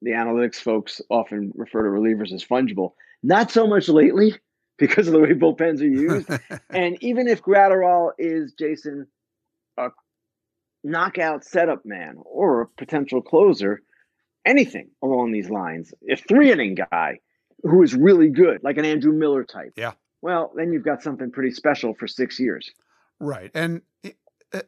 [0.02, 2.94] the analytics folks often refer to relievers as fungible.
[3.22, 4.36] Not so much lately
[4.82, 6.30] because of the way bullpens are used.
[6.70, 9.08] and even if Graterol is, Jason,
[9.78, 9.89] a
[10.84, 13.82] knockout setup man or a potential closer,
[14.46, 17.20] anything along these lines, if three inning guy
[17.63, 19.72] who is really good, like an Andrew Miller type.
[19.78, 19.94] Yeah.
[20.22, 22.70] Well, then you've got something pretty special for six years.
[23.20, 23.52] Right.
[23.54, 23.82] And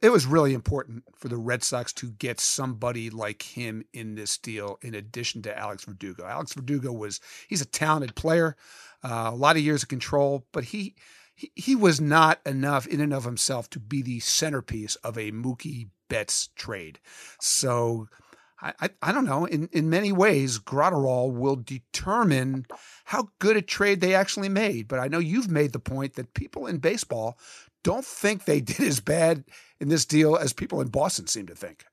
[0.02, 4.38] it, was really important for the Red Sox to get somebody like him in this
[4.38, 6.26] deal in addition to Alex Verdugo.
[6.26, 8.56] Alex Verdugo was, he's a talented player,
[9.04, 10.96] uh, a lot of years of control, but he,
[11.36, 15.32] he, he was not enough in and of himself to be the centerpiece of a
[15.32, 17.00] Mookie Betts trade.
[17.40, 18.08] So
[18.62, 19.46] I, I, I, don't know.
[19.46, 22.66] In, in many ways, Graterol will determine
[23.04, 24.88] how good a trade they actually made.
[24.88, 27.38] But I know you've made the point that people in baseball
[27.84, 29.44] don't think they did as bad
[29.80, 31.86] in this deal as people in Boston seem to think.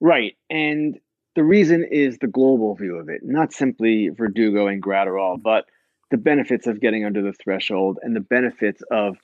[0.00, 0.36] Right.
[0.50, 0.98] And
[1.34, 5.42] the reason is the global view of it, not simply Verdugo and Graterol, mm.
[5.42, 5.66] but
[6.10, 9.16] the benefits of getting under the threshold and the benefits of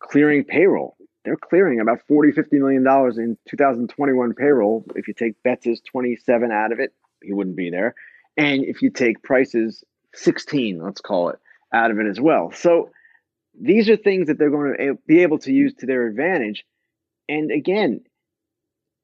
[0.00, 0.96] clearing payroll.
[1.24, 4.84] They're clearing about 40, 50 million dollars in 2021 payroll.
[4.94, 7.94] If you take Betts' 27 out of it, he wouldn't be there.
[8.36, 9.82] And if you take Price's
[10.14, 11.38] 16, let's call it,
[11.74, 12.52] out of it as well.
[12.52, 12.90] So
[13.60, 16.64] these are things that they're going to be able to use to their advantage.
[17.28, 18.02] And again,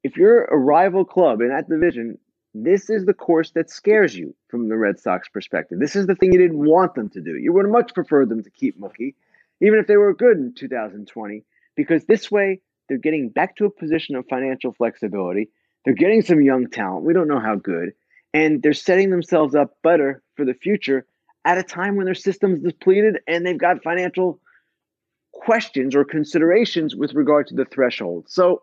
[0.02, 2.18] if you're a rival club in that division,
[2.54, 5.80] this is the course that scares you from the Red Sox perspective.
[5.80, 7.36] This is the thing you didn't want them to do.
[7.36, 9.14] You would have much preferred them to keep Mookie,
[9.60, 11.42] even if they were good in 2020,
[11.74, 15.48] because this way they're getting back to a position of financial flexibility.
[15.84, 17.04] They're getting some young talent.
[17.04, 17.92] We don't know how good.
[18.32, 21.06] And they're setting themselves up better for the future
[21.44, 24.40] at a time when their system's depleted and they've got financial
[25.34, 28.26] questions or considerations with regard to the threshold.
[28.28, 28.62] So,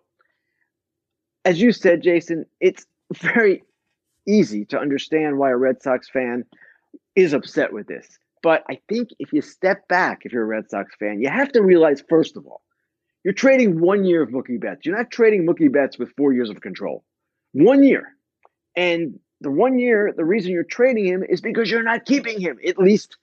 [1.45, 3.63] as you said, Jason, it's very
[4.27, 6.45] easy to understand why a Red Sox fan
[7.15, 8.07] is upset with this.
[8.43, 11.51] But I think if you step back, if you're a Red Sox fan, you have
[11.51, 12.61] to realize, first of all,
[13.23, 14.85] you're trading one year of Mookie Betts.
[14.85, 17.03] You're not trading Mookie Betts with four years of control.
[17.51, 18.15] One year.
[18.75, 22.57] And the one year, the reason you're trading him is because you're not keeping him,
[22.65, 23.17] at least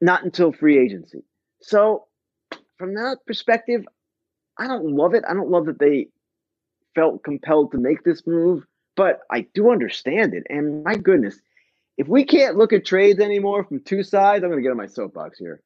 [0.00, 1.24] not until free agency.
[1.60, 2.06] So
[2.78, 3.84] from that perspective,
[4.58, 5.24] I don't love it.
[5.28, 6.08] I don't love that they
[6.94, 8.64] felt compelled to make this move,
[8.96, 10.44] but I do understand it.
[10.48, 11.40] And my goodness,
[11.96, 14.76] if we can't look at trades anymore from two sides, I'm going to get on
[14.76, 15.60] my soapbox here.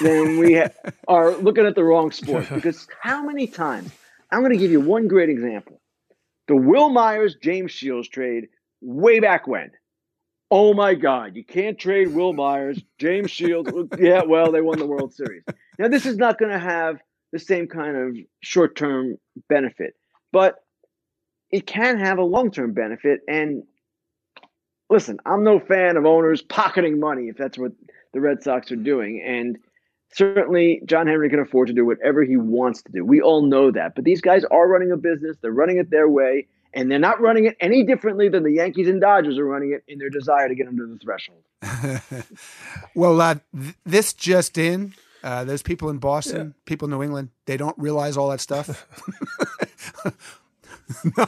[0.00, 0.70] then we ha-
[1.08, 3.90] are looking at the wrong sport because how many times?
[4.30, 5.80] I'm going to give you one great example:
[6.48, 8.48] the Wil Myers James Shields trade
[8.80, 9.70] way back when.
[10.50, 13.70] Oh my God, you can't trade Wil Myers, James Shields.
[13.98, 15.42] yeah, well, they won the World Series.
[15.78, 16.98] Now, this is not going to have
[17.32, 19.16] the same kind of short term
[19.48, 19.94] benefit,
[20.32, 20.56] but
[21.50, 23.20] it can have a long term benefit.
[23.28, 23.62] And
[24.90, 27.72] listen, I'm no fan of owners pocketing money if that's what
[28.12, 29.22] the Red Sox are doing.
[29.24, 29.58] And
[30.12, 33.04] certainly, John Henry can afford to do whatever he wants to do.
[33.04, 33.94] We all know that.
[33.94, 36.46] But these guys are running a business, they're running it their way.
[36.74, 39.82] And they're not running it any differently than the Yankees and Dodgers are running it
[39.88, 41.42] in their desire to get under the threshold.
[42.94, 44.92] well, uh, th- this just in.
[45.22, 46.62] Uh, those people in Boston, yeah.
[46.64, 48.86] people in New England, they don't realize all that stuff.
[51.16, 51.26] no.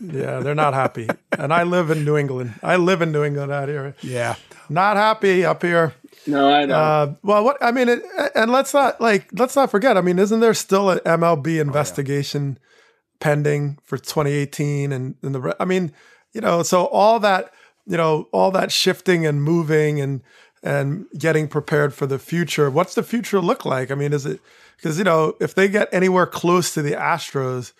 [0.00, 1.08] Yeah, they're not happy.
[1.38, 2.54] And I live in New England.
[2.62, 3.94] I live in New England out here.
[4.02, 4.34] Yeah.
[4.68, 5.94] Not happy up here.
[6.26, 6.74] No, I know.
[6.74, 8.02] Uh, well, what I mean, it,
[8.34, 9.96] and let's not like let's not forget.
[9.96, 13.16] I mean, isn't there still an MLB investigation oh, yeah.
[13.20, 14.92] pending for 2018?
[14.92, 15.92] And, and the I mean,
[16.32, 17.52] you know, so all that
[17.86, 20.22] you know, all that shifting and moving and
[20.62, 22.70] and getting prepared for the future.
[22.70, 23.90] What's the future look like?
[23.90, 24.40] I mean, is it
[24.76, 27.72] because you know if they get anywhere close to the Astros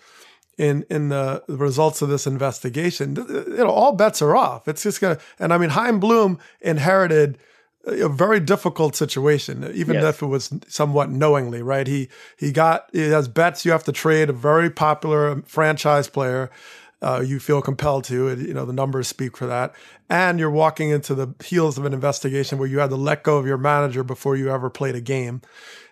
[0.58, 4.68] in in the results of this investigation, you know, all bets are off.
[4.68, 5.18] It's just gonna.
[5.38, 7.38] And I mean, Chaim Bloom inherited
[7.84, 10.04] a very difficult situation, even yes.
[10.04, 11.86] if it was somewhat knowingly, right?
[11.86, 16.08] He he got he has bets you have to trade a very popular um, franchise
[16.08, 16.50] player.
[17.02, 19.74] Uh, you feel compelled to, you know, the numbers speak for that.
[20.08, 23.38] And you're walking into the heels of an investigation where you had to let go
[23.38, 25.42] of your manager before you ever played a game.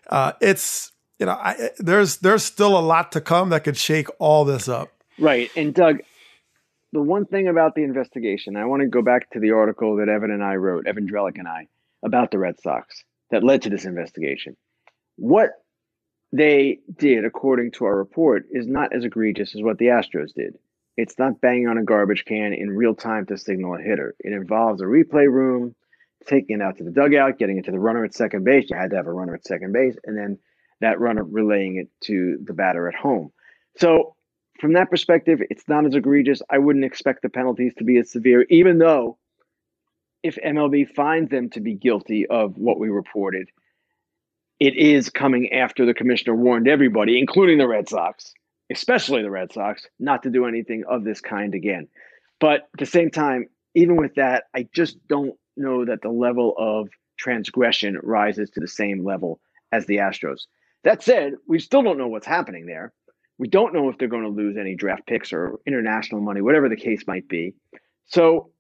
[0.09, 4.09] Uh, it's you know, I, there's there's still a lot to come that could shake
[4.19, 4.91] all this up.
[5.19, 5.99] Right, and Doug,
[6.93, 10.09] the one thing about the investigation, I want to go back to the article that
[10.09, 11.67] Evan and I wrote, Evan Drellich and I,
[12.03, 14.57] about the Red Sox that led to this investigation.
[15.17, 15.51] What
[16.33, 20.57] they did, according to our report, is not as egregious as what the Astros did.
[20.97, 24.15] It's not banging on a garbage can in real time to signal a hitter.
[24.19, 25.75] It involves a replay room,
[26.27, 28.69] taking it out to the dugout, getting it to the runner at second base.
[28.69, 30.39] You had to have a runner at second base, and then
[30.81, 33.33] that runner relaying it to the batter at home.
[33.77, 34.15] So,
[34.61, 36.43] from that perspective, it's not as egregious.
[36.51, 39.17] I wouldn't expect the penalties to be as severe, even though
[40.23, 43.49] if MLB finds them to be guilty of what we reported,
[44.59, 48.35] it is coming after the commissioner warned everybody, including the Red Sox,
[48.71, 51.89] especially the Red Sox, not to do anything of this kind again.
[52.39, 56.55] But at the same time, even with that, I just don't know that the level
[56.59, 59.41] of transgression rises to the same level
[59.73, 60.47] as the Astros.
[60.85, 62.93] That said, we still don't know what's happening there.
[63.39, 66.69] We don't know if they're going to lose any draft picks or international money, whatever
[66.69, 67.55] the case might be.
[68.07, 68.51] So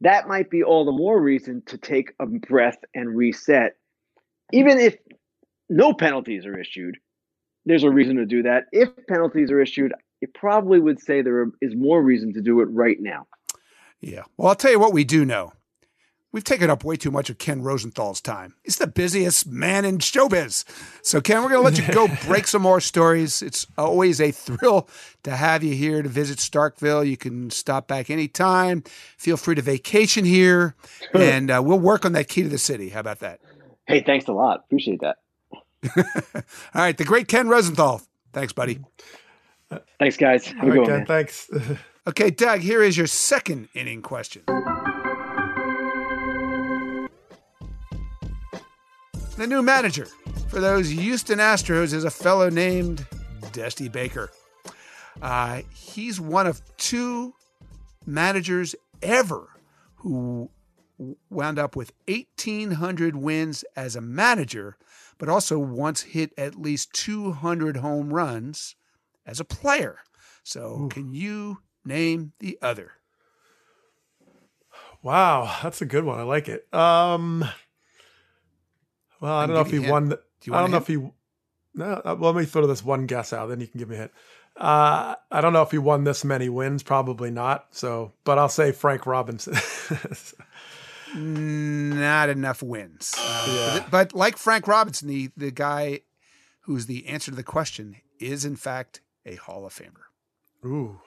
[0.00, 3.76] that might be all the more reason to take a breath and reset.
[4.52, 4.96] Even if
[5.68, 6.96] no penalties are issued,
[7.66, 8.64] there's a reason to do that.
[8.72, 12.66] If penalties are issued, it probably would say there is more reason to do it
[12.66, 13.26] right now.
[14.00, 14.22] Yeah.
[14.36, 15.52] Well, I'll tell you what we do know.
[16.34, 18.56] We've taken up way too much of Ken Rosenthal's time.
[18.64, 20.64] He's the busiest man in showbiz.
[21.00, 23.40] So, Ken, we're going to let you go break some more stories.
[23.40, 24.88] It's always a thrill
[25.22, 27.08] to have you here to visit Starkville.
[27.08, 28.82] You can stop back anytime.
[29.16, 30.74] Feel free to vacation here,
[31.14, 32.88] and uh, we'll work on that key to the city.
[32.88, 33.38] How about that?
[33.86, 34.64] Hey, thanks a lot.
[34.66, 35.18] Appreciate that.
[36.36, 36.42] All
[36.74, 38.02] right, the great Ken Rosenthal.
[38.32, 38.80] Thanks, buddy.
[39.98, 40.46] Thanks, guys.
[40.46, 41.06] Have a good one.
[41.06, 41.50] Thanks.
[42.06, 44.42] okay, Doug, here is your second inning question.
[49.36, 50.06] The new manager
[50.48, 53.04] for those Houston Astros is a fellow named
[53.52, 54.30] Dusty Baker.
[55.20, 57.34] Uh, he's one of two
[58.06, 59.48] managers ever
[59.96, 60.50] who
[61.30, 64.76] wound up with 1,800 wins as a manager,
[65.18, 68.76] but also once hit at least 200 home runs
[69.26, 69.98] as a player.
[70.42, 70.88] So, Ooh.
[70.88, 72.92] can you name the other?
[75.02, 76.18] Wow, that's a good one.
[76.18, 76.66] I like it.
[76.72, 77.44] Um,
[79.20, 80.08] well, I don't know if he won.
[80.08, 80.96] The, I don't know if he.
[81.74, 83.46] No, uh, well, let me throw this one guess out.
[83.46, 84.12] Then you can give me a hit.
[84.56, 86.82] Uh, I don't know if he won this many wins.
[86.82, 87.66] Probably not.
[87.72, 89.54] So, but I'll say Frank Robinson.
[91.14, 93.14] not enough wins.
[93.18, 93.86] Uh, yeah.
[93.90, 96.00] But like Frank Robinson, the the guy
[96.62, 100.04] who's the answer to the question is in fact a Hall of Famer.
[100.64, 101.00] Ooh,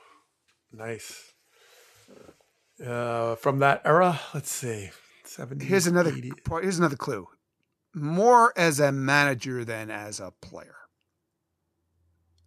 [0.72, 1.34] nice.
[2.86, 4.92] Uh, from that era, let's see.
[5.24, 6.32] 70, here's another 80.
[6.62, 7.28] here's another clue
[7.98, 10.76] more as a manager than as a player.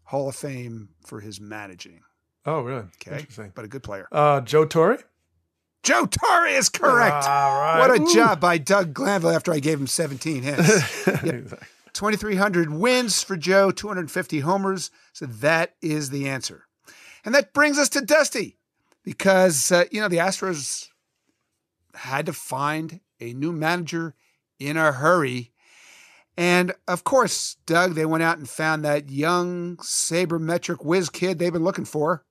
[0.04, 2.02] Hall of Fame for his managing.
[2.46, 2.86] Oh, really?
[3.06, 3.26] Okay.
[3.54, 4.08] But a good player.
[4.10, 4.98] Uh, Joe Torre?
[5.82, 7.26] Joe Torre is correct.
[7.26, 7.78] Right.
[7.78, 8.14] What a Ooh.
[8.14, 11.06] job by Doug Glanville after I gave him 17 hits.
[11.24, 11.62] yep.
[11.92, 14.90] 2,300 wins for Joe, 250 homers.
[15.12, 16.64] So that is the answer.
[17.24, 18.58] And that brings us to Dusty
[19.04, 20.88] because, uh, you know, the Astros
[21.94, 24.14] had to find a new manager
[24.58, 25.52] in a hurry.
[26.36, 31.52] And of course, Doug, they went out and found that young sabermetric whiz kid they've
[31.52, 32.24] been looking for,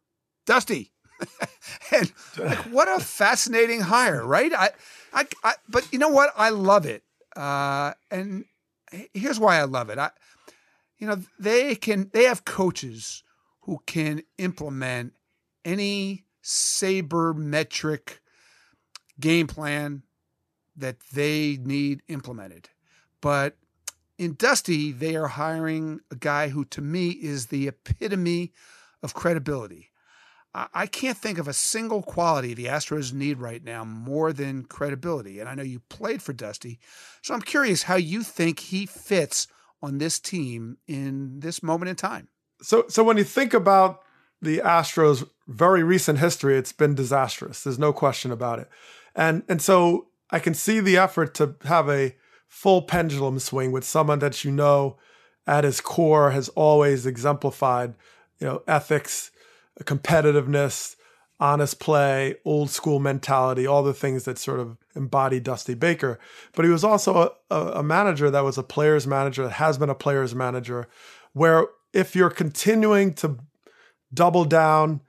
[0.45, 0.93] Dusty.
[1.91, 4.51] and like, what a fascinating hire, right?
[4.53, 4.71] I,
[5.13, 6.31] I, I, but you know what?
[6.35, 7.03] I love it.
[7.35, 8.45] Uh, and
[9.13, 9.97] here's why I love it.
[9.97, 10.11] I,
[10.97, 13.23] you know, they can, they have coaches
[13.61, 15.13] who can implement
[15.63, 18.19] any sabermetric
[19.19, 20.03] game plan
[20.75, 22.69] that they need implemented.
[23.21, 23.57] But
[24.17, 28.53] in Dusty, they are hiring a guy who, to me, is the epitome
[29.03, 29.88] of credibility.
[30.73, 35.39] I can't think of a single quality the Astros need right now more than credibility.
[35.39, 36.79] And I know you played for Dusty.
[37.21, 39.47] So I'm curious how you think he fits
[39.81, 42.27] on this team in this moment in time.
[42.61, 44.01] So, so when you think about
[44.41, 47.63] the Astros' very recent history, it's been disastrous.
[47.63, 48.69] There's no question about it.
[49.15, 52.15] And and so I can see the effort to have a
[52.47, 54.97] full pendulum swing with someone that you know
[55.47, 57.95] at his core has always exemplified,
[58.39, 59.31] you know, ethics,
[59.83, 60.95] competitiveness,
[61.39, 66.19] honest play, old school mentality, all the things that sort of embody Dusty Baker.
[66.53, 69.89] But he was also a, a, manager that was a player's manager, that has been
[69.89, 70.87] a player's manager,
[71.33, 73.37] where if you're continuing to
[74.13, 75.01] double down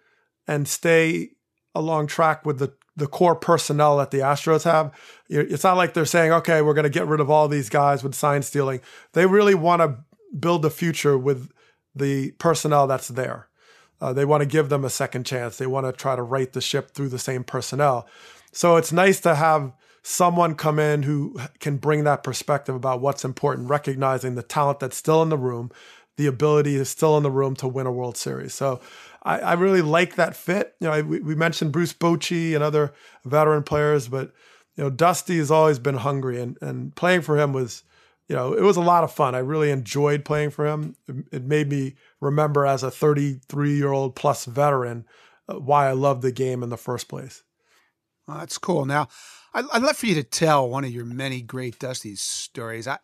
[0.46, 1.30] and stay
[1.74, 4.92] along track with the the core personnel that the Astros have.
[5.28, 8.02] It's not like they're saying, okay, we're going to get rid of all these guys
[8.02, 8.80] with sign stealing.
[9.12, 10.04] They really want to
[10.38, 11.50] build a future with
[11.94, 13.48] the personnel that's there.
[14.00, 15.56] Uh, they want to give them a second chance.
[15.56, 18.06] They want to try to right the ship through the same personnel.
[18.52, 19.72] So it's nice to have
[20.02, 24.96] someone come in who can bring that perspective about what's important, recognizing the talent that's
[24.96, 25.70] still in the room,
[26.16, 28.54] the ability is still in the room to win a World Series.
[28.54, 28.80] So
[29.22, 30.74] I, I really like that fit.
[30.80, 32.92] You know, I, we, we mentioned Bruce Bochy and other
[33.24, 34.32] veteran players, but
[34.76, 37.82] you know, Dusty has always been hungry, and and playing for him was,
[38.30, 39.34] you know, it was a lot of fun.
[39.34, 40.94] I really enjoyed playing for him.
[41.32, 45.04] It, made me remember as a 33 year old plus veteran
[45.48, 47.42] uh, why I loved the game in the first place.
[48.28, 48.84] Well, that's cool.
[48.84, 49.08] Now,
[49.52, 52.86] I'd, I'd love for you to tell one of your many great Dusty stories.
[52.86, 52.98] I,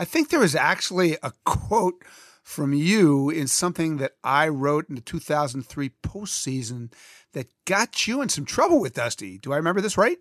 [0.00, 2.02] I think there was actually a quote
[2.42, 6.92] from you in something that I wrote in the 2003 postseason
[7.34, 9.38] that got you in some trouble with Dusty.
[9.38, 10.18] Do I remember this right?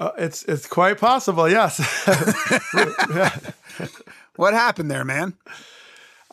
[0.00, 1.78] Uh, it's it's quite possible, yes.
[4.36, 5.34] what happened there, man?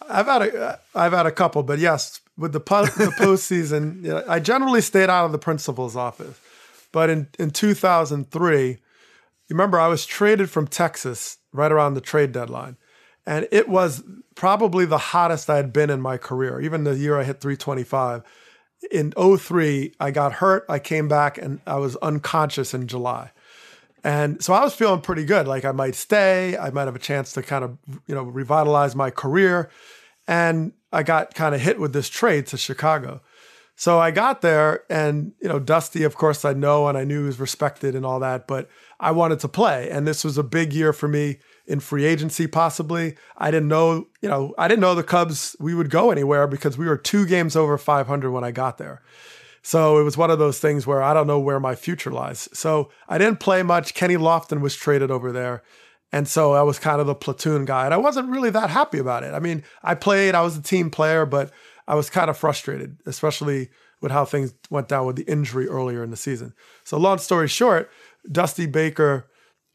[0.09, 4.09] I've had a I've had a couple, but yes, with the po- the postseason, you
[4.09, 6.39] know, I generally stayed out of the principal's office.
[6.91, 8.77] But in in 2003,
[9.49, 12.77] remember I was traded from Texas right around the trade deadline,
[13.25, 14.03] and it was
[14.35, 16.61] probably the hottest I had been in my career.
[16.61, 18.23] Even the year I hit 325.
[18.89, 20.65] In 03, I got hurt.
[20.67, 23.29] I came back and I was unconscious in July.
[24.03, 25.47] And so I was feeling pretty good.
[25.47, 27.77] Like I might stay, I might have a chance to kind of,
[28.07, 29.69] you know, revitalize my career.
[30.27, 33.21] And I got kind of hit with this trade to Chicago.
[33.75, 37.21] So I got there and, you know, Dusty, of course, I know and I knew
[37.21, 39.89] he was respected and all that, but I wanted to play.
[39.89, 43.15] And this was a big year for me in free agency, possibly.
[43.37, 46.77] I didn't know, you know, I didn't know the Cubs, we would go anywhere because
[46.77, 49.01] we were two games over 500 when I got there.
[49.61, 52.49] So it was one of those things where I don't know where my future lies.
[52.53, 53.93] So I didn't play much.
[53.93, 55.63] Kenny Lofton was traded over there.
[56.11, 57.85] And so I was kind of the platoon guy.
[57.85, 59.33] And I wasn't really that happy about it.
[59.33, 61.51] I mean, I played, I was a team player, but
[61.87, 63.69] I was kind of frustrated, especially
[64.01, 66.53] with how things went down with the injury earlier in the season.
[66.83, 67.89] So long story short,
[68.31, 69.27] Dusty Baker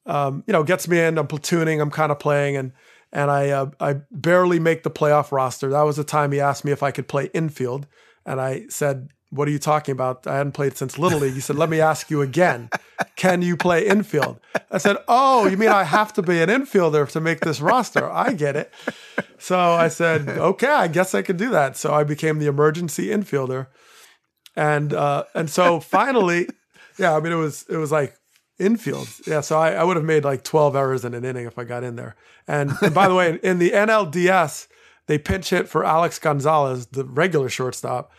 [0.06, 1.18] um, you know, gets me in.
[1.18, 1.80] I'm platooning.
[1.80, 2.72] I'm kind of playing, and
[3.12, 5.70] and I uh, I barely make the playoff roster.
[5.70, 7.86] That was the time he asked me if I could play infield,
[8.24, 10.26] and I said, "What are you talking about?
[10.26, 12.70] I hadn't played since little league." He said, "Let me ask you again.
[13.16, 17.08] Can you play infield?" I said, "Oh, you mean I have to be an infielder
[17.10, 18.10] to make this roster?
[18.10, 18.72] I get it."
[19.38, 23.08] So I said, "Okay, I guess I can do that." So I became the emergency
[23.08, 23.66] infielder,
[24.54, 26.48] and uh, and so finally,
[26.98, 28.16] yeah, I mean it was it was like
[28.58, 29.08] Infield.
[29.26, 31.64] Yeah, so I, I, would have made like 12 errors in an inning if I
[31.64, 32.16] got in there.
[32.48, 34.66] And, and by the way, in, in the NLDS,
[35.06, 38.10] they pinch hit for Alex Gonzalez, the regular shortstop.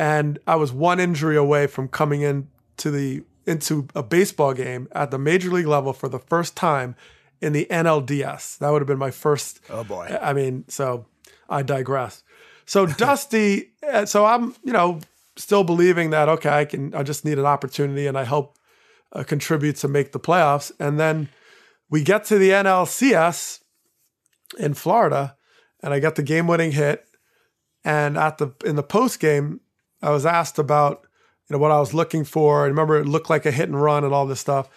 [0.00, 2.48] And I was one injury away from coming in
[2.78, 6.96] to the into a baseball game at the major league level for the first time
[7.42, 8.56] in the NLDS.
[8.58, 9.60] That would have been my first.
[9.68, 10.16] Oh boy!
[10.22, 11.04] I mean, so
[11.50, 12.22] I digress.
[12.64, 15.00] So Dusty, uh, so I'm you know
[15.36, 16.94] still believing that okay, I can.
[16.94, 18.56] I just need an opportunity, and I hope
[19.12, 20.72] uh, contribute to make the playoffs.
[20.80, 21.28] And then
[21.90, 23.60] we get to the NLCS
[24.58, 25.36] in Florida,
[25.82, 27.04] and I got the game-winning hit.
[27.84, 29.60] And at the in the post game,
[30.02, 31.06] I was asked about
[31.48, 32.64] you know what I was looking for.
[32.64, 34.68] I remember it looked like a hit and run and all this stuff.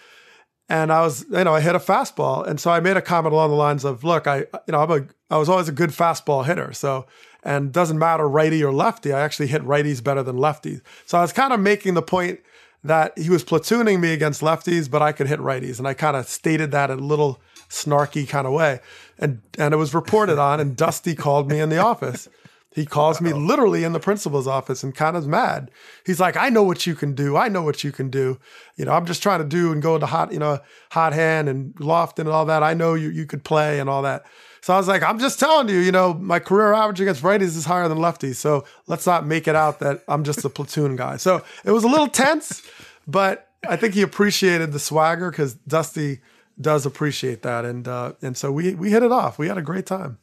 [0.68, 3.34] And I was, you know, I hit a fastball, and so I made a comment
[3.34, 5.90] along the lines of, "Look, I, you know, I'm a, I was always a good
[5.90, 7.06] fastball hitter, so
[7.44, 9.12] and doesn't matter righty or lefty.
[9.12, 10.80] I actually hit righties better than lefties.
[11.04, 12.40] So I was kind of making the point
[12.82, 15.78] that he was platooning me against lefties, but I could hit righties.
[15.78, 18.80] And I kind of stated that in a little snarky kind of way.
[19.18, 22.28] And and it was reported on, and Dusty called me in the office.
[22.74, 23.24] He calls Uh-oh.
[23.24, 25.70] me literally in the principal's office and kind of mad.
[26.04, 27.36] He's like, I know what you can do.
[27.36, 28.38] I know what you can do.
[28.76, 30.58] You know, I'm just trying to do and go to hot, you know,
[30.90, 32.62] hot hand and loft and all that.
[32.62, 34.24] I know you you could play and all that.
[34.60, 37.54] So I was like, I'm just telling you, you know, my career average against righties
[37.54, 38.36] is higher than lefties.
[38.36, 41.18] So let's not make it out that I'm just a platoon guy.
[41.18, 42.62] So it was a little tense,
[43.06, 46.20] but I think he appreciated the swagger because Dusty
[46.60, 47.64] does appreciate that.
[47.64, 49.38] And uh, and so we we hit it off.
[49.38, 50.18] We had a great time.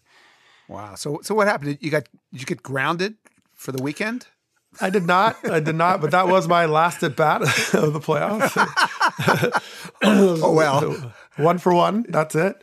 [0.71, 0.95] Wow.
[0.95, 1.77] So so what happened?
[1.81, 3.15] You got did you get grounded
[3.53, 4.27] for the weekend?
[4.79, 5.37] I did not.
[5.43, 5.99] I did not.
[5.99, 7.41] But that was my last at bat
[7.73, 8.55] of the playoffs.
[10.03, 12.05] oh well, one for one.
[12.07, 12.61] That's it.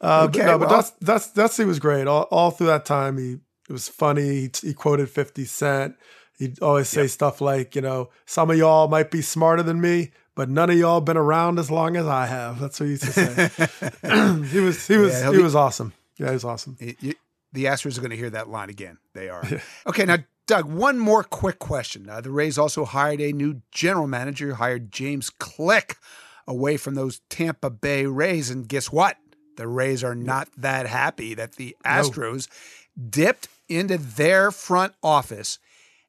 [0.00, 0.58] Uh, okay, but no, well.
[0.58, 3.18] but that's that's Dusty was great all, all through that time.
[3.18, 3.38] He
[3.68, 4.22] it was funny.
[4.22, 5.96] He, he quoted Fifty Cent.
[6.38, 7.10] He'd always say yep.
[7.10, 10.78] stuff like, you know, some of y'all might be smarter than me, but none of
[10.78, 12.60] y'all been around as long as I have.
[12.60, 14.44] That's what he used to say.
[14.52, 15.94] he was he was yeah, he be, was awesome.
[16.16, 16.76] Yeah, he was awesome.
[16.78, 17.16] He,
[17.52, 18.98] the Astros are going to hear that line again.
[19.14, 19.44] They are.
[19.86, 22.08] okay, now, Doug, one more quick question.
[22.08, 25.96] Uh, the Rays also hired a new general manager, hired James Click
[26.46, 28.50] away from those Tampa Bay Rays.
[28.50, 29.16] And guess what?
[29.56, 32.48] The Rays are not that happy that the Astros
[32.96, 33.04] no.
[33.10, 35.58] dipped into their front office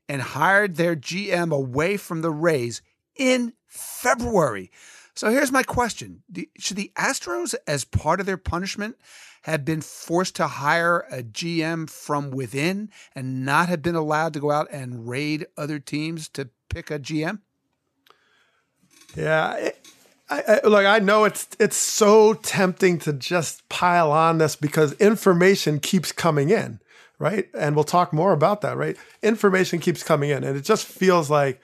[0.07, 2.81] and hired their GM away from the Rays
[3.15, 4.71] in February.
[5.15, 6.23] So here's my question
[6.57, 8.95] Should the Astros, as part of their punishment,
[9.43, 14.39] have been forced to hire a GM from within and not have been allowed to
[14.39, 17.39] go out and raid other teams to pick a GM?
[19.15, 19.71] Yeah.
[20.29, 24.93] I, I, look, I know it's it's so tempting to just pile on this because
[24.93, 26.79] information keeps coming in,
[27.17, 27.47] right?
[27.57, 28.95] And we'll talk more about that, right?
[29.23, 31.59] Information keeps coming in, and it just feels like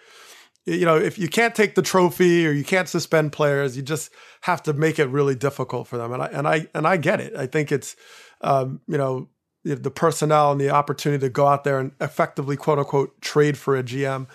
[0.66, 4.11] you know, if you can't take the trophy or you can't suspend players, you just
[4.41, 6.11] have to make it really difficult for them.
[6.11, 7.36] And I and I and I get it.
[7.36, 7.95] I think it's
[8.41, 9.30] um, you know
[9.63, 13.76] the personnel and the opportunity to go out there and effectively quote unquote trade for
[13.76, 14.28] a GM.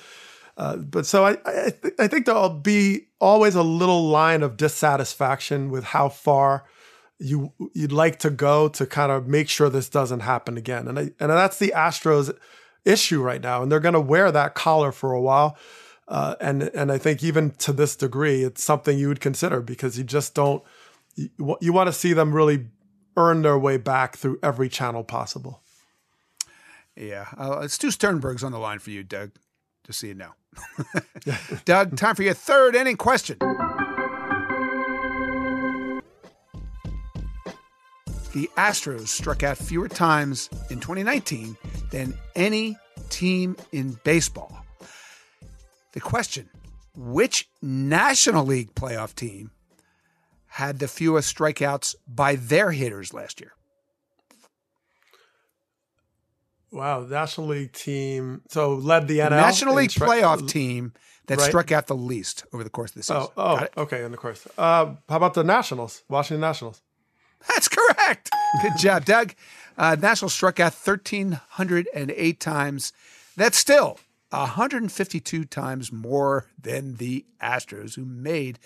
[0.56, 4.56] Uh, but so I I, th- I think there'll be always a little line of
[4.56, 6.64] dissatisfaction with how far
[7.18, 10.86] you you'd like to go to kind of make sure this doesn't happen again.
[10.86, 12.36] And I, and that's the Astros
[12.84, 15.56] issue right now, and they're going to wear that collar for a while.
[16.10, 19.96] Uh, and and I think even to this degree, it's something you would consider because
[19.96, 20.64] you just don't
[21.14, 21.30] you,
[21.60, 22.66] you want to see them really
[23.16, 25.62] earn their way back through every channel possible.
[26.96, 29.30] Yeah, uh, it's two Sternbergs on the line for you, Doug.
[29.84, 30.32] Just so you know,
[31.64, 31.96] Doug.
[31.96, 33.38] Time for your third inning question.
[38.32, 41.56] The Astros struck out fewer times in 2019
[41.92, 42.76] than any
[43.10, 44.64] team in baseball.
[45.92, 46.48] The question
[46.96, 49.50] which National League playoff team
[50.46, 53.52] had the fewest strikeouts by their hitters last year?
[56.72, 58.42] Wow, National League team.
[58.48, 59.30] So led the NL.
[59.30, 60.92] National League stri- playoff team
[61.26, 61.48] that right.
[61.48, 63.26] struck out the least over the course of the season.
[63.36, 64.46] Oh, oh okay, in the course.
[64.56, 66.04] Uh, how about the Nationals?
[66.08, 66.80] Washington Nationals.
[67.48, 68.30] That's correct.
[68.62, 69.34] Good job, Doug.
[69.76, 72.92] Uh, Nationals struck out 1,308 times.
[73.36, 73.98] That's still
[74.30, 78.58] 152 times more than the Astros, who made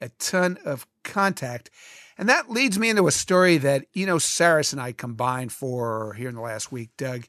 [0.00, 1.70] a ton of contact.
[2.16, 6.28] And that leads me into a story that Eno Sarris and I combined for here
[6.28, 7.24] in the last week, Doug.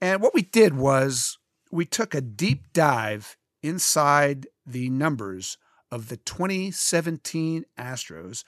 [0.00, 1.38] And what we did was
[1.70, 5.58] we took a deep dive inside the numbers
[5.90, 8.44] of the 2017 Astros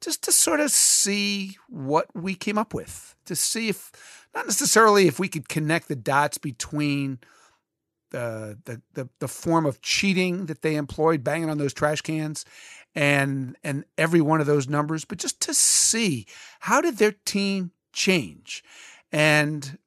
[0.00, 5.06] just to sort of see what we came up with, to see if, not necessarily
[5.06, 7.18] if we could connect the dots between–
[8.10, 12.44] the, the the form of cheating that they employed, banging on those trash cans,
[12.94, 16.26] and and every one of those numbers, but just to see
[16.60, 18.64] how did their team change,
[19.12, 19.78] and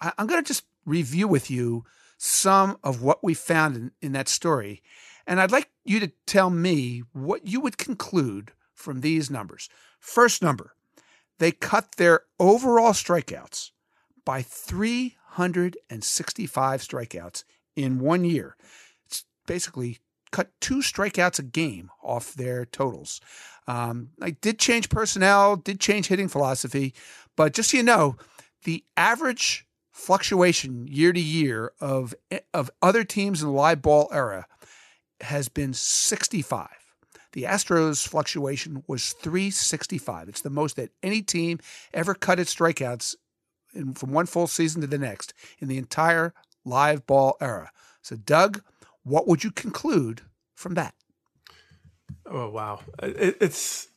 [0.00, 1.84] I, am going to just review with you
[2.18, 4.82] some of what we found in, in that story,
[5.26, 9.68] and I'd like you to tell me what you would conclude from these numbers.
[9.98, 10.74] First number,
[11.38, 13.70] they cut their overall strikeouts
[14.24, 17.44] by 365 strikeouts
[17.76, 18.56] in one year.
[19.06, 19.98] It's basically
[20.30, 23.20] cut two strikeouts a game off their totals.
[23.66, 26.94] Um, I did change personnel, did change hitting philosophy,
[27.36, 28.16] but just so you know,
[28.64, 32.14] the average fluctuation year to year of
[32.54, 34.46] of other teams in the live ball era
[35.20, 36.68] has been 65.
[37.32, 40.28] The Astros fluctuation was 365.
[40.28, 41.60] It's the most that any team
[41.94, 43.14] ever cut its strikeouts
[43.74, 46.34] in, from one full season to the next in the entire
[46.64, 47.70] live ball era.
[48.02, 48.62] So, Doug,
[49.02, 50.22] what would you conclude
[50.54, 50.94] from that?
[52.26, 53.88] Oh wow, it, it's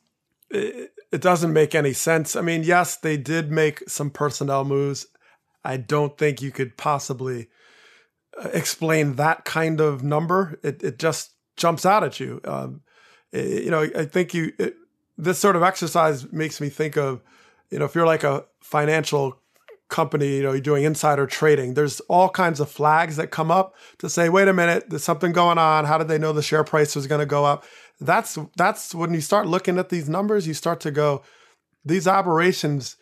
[0.50, 2.36] it, it doesn't make any sense.
[2.36, 5.06] I mean, yes, they did make some personnel moves
[5.66, 7.48] I don't think you could possibly
[8.40, 10.60] uh, explain that kind of number.
[10.62, 12.40] It it just jumps out at you.
[12.44, 12.82] Um,
[13.32, 14.76] it, you know, I think you it,
[15.18, 17.20] this sort of exercise makes me think of,
[17.70, 19.40] you know, if you're like a financial
[19.88, 23.74] company, you know, you're doing insider trading, there's all kinds of flags that come up
[23.98, 25.84] to say, wait a minute, there's something going on.
[25.84, 27.64] How did they know the share price was going to go up?
[28.00, 31.22] That's that's when you start looking at these numbers, you start to go,
[31.84, 32.96] these aberrations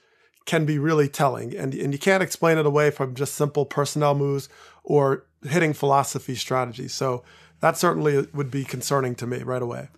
[0.47, 1.57] can be really telling.
[1.57, 4.49] And, and you can't explain it away from just simple personnel moves
[4.83, 6.93] or hitting philosophy strategies.
[6.93, 7.25] So
[7.61, 9.89] that certainly would be concerning to me right away.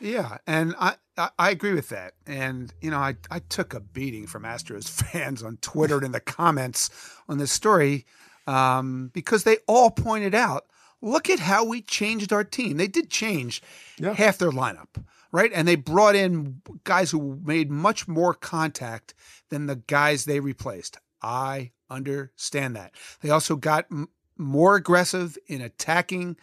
[0.00, 2.14] Yeah, and I, I agree with that.
[2.26, 6.12] And you know, I I took a beating from Astros fans on Twitter and in
[6.12, 6.90] the comments
[7.28, 8.06] on this story
[8.46, 10.66] um, because they all pointed out,
[11.00, 12.76] look at how we changed our team.
[12.76, 13.62] They did change
[13.98, 14.14] yeah.
[14.14, 15.02] half their lineup,
[15.32, 15.50] right?
[15.54, 19.14] And they brought in guys who made much more contact
[19.50, 20.98] than the guys they replaced.
[21.22, 22.92] I understand that.
[23.20, 26.36] They also got m- more aggressive in attacking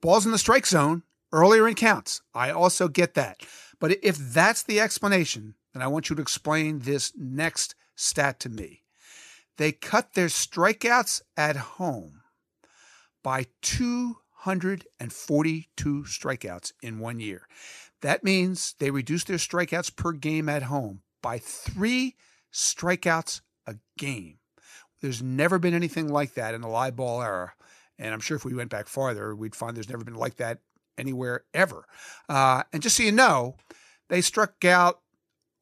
[0.00, 1.02] balls in the strike zone
[1.32, 2.22] earlier in counts.
[2.34, 3.42] I also get that.
[3.78, 8.48] But if that's the explanation, then I want you to explain this next stat to
[8.48, 8.82] me.
[9.56, 12.22] They cut their strikeouts at home
[13.22, 17.46] by 242 strikeouts in one year.
[18.00, 22.16] That means they reduced their strikeouts per game at home by three
[22.52, 24.38] strikeouts a game.
[25.00, 27.52] There's never been anything like that in the live ball era.
[27.98, 30.60] And I'm sure if we went back farther, we'd find there's never been like that
[31.00, 31.86] anywhere ever.
[32.28, 33.56] Uh, and just so you know,
[34.08, 35.00] they struck out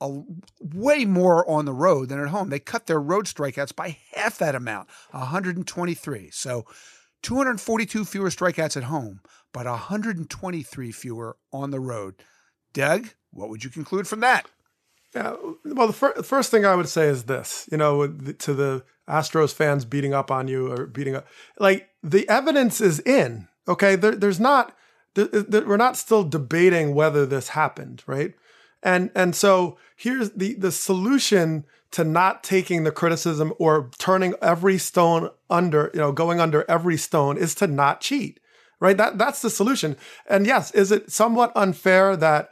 [0.00, 0.20] a,
[0.60, 2.50] way more on the road than at home.
[2.50, 6.30] They cut their road strikeouts by half that amount, 123.
[6.32, 6.64] So
[7.22, 9.20] 242 fewer strikeouts at home,
[9.52, 12.14] but 123 fewer on the road.
[12.72, 14.48] Doug, what would you conclude from that?
[15.14, 18.84] Yeah, well, the fir- first thing I would say is this, you know, to the
[19.08, 21.26] Astros fans beating up on you or beating up,
[21.58, 23.48] like the evidence is in.
[23.66, 24.76] Okay, there, there's not,
[25.26, 28.34] there, there, we're not still debating whether this happened, right?
[28.82, 34.78] And and so here's the the solution to not taking the criticism or turning every
[34.78, 38.38] stone under, you know, going under every stone is to not cheat,
[38.78, 38.96] right?
[38.96, 39.96] That that's the solution.
[40.26, 42.50] And yes, is it somewhat unfair that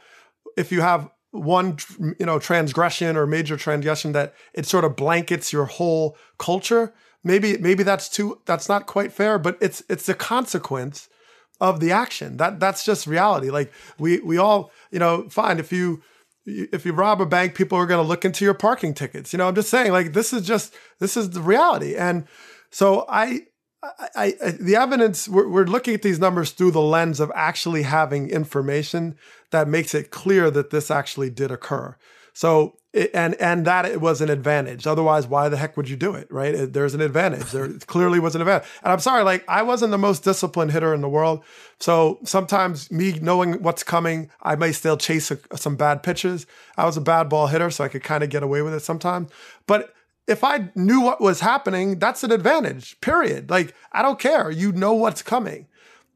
[0.57, 1.77] if you have one
[2.19, 6.93] you know transgression or major transgression that it sort of blankets your whole culture
[7.23, 11.09] maybe maybe that's too that's not quite fair but it's it's the consequence
[11.59, 12.37] of the action.
[12.37, 13.49] That that's just reality.
[13.49, 16.01] Like we we all you know fine if you
[16.45, 19.33] if you rob a bank people are going to look into your parking tickets.
[19.33, 21.95] You know i'm just saying like this is just this is the reality.
[21.95, 22.25] And
[22.69, 23.41] so i
[23.83, 27.83] I, I, the evidence we're, we're, looking at these numbers through the lens of actually
[27.83, 29.15] having information
[29.51, 31.95] that makes it clear that this actually did occur.
[32.33, 32.77] So
[33.13, 34.87] and and that it was an advantage.
[34.87, 36.71] Otherwise, why the heck would you do it, right?
[36.71, 37.51] There's an advantage.
[37.51, 38.67] There clearly was an advantage.
[38.83, 41.43] And I'm sorry, like I wasn't the most disciplined hitter in the world,
[41.79, 46.47] so sometimes me knowing what's coming, I may still chase a, some bad pitches.
[46.77, 48.81] I was a bad ball hitter, so I could kind of get away with it
[48.81, 49.29] sometimes.
[49.67, 49.93] But
[50.27, 53.49] if I knew what was happening, that's an advantage, period.
[53.49, 54.51] Like, I don't care.
[54.51, 55.67] You know what's coming.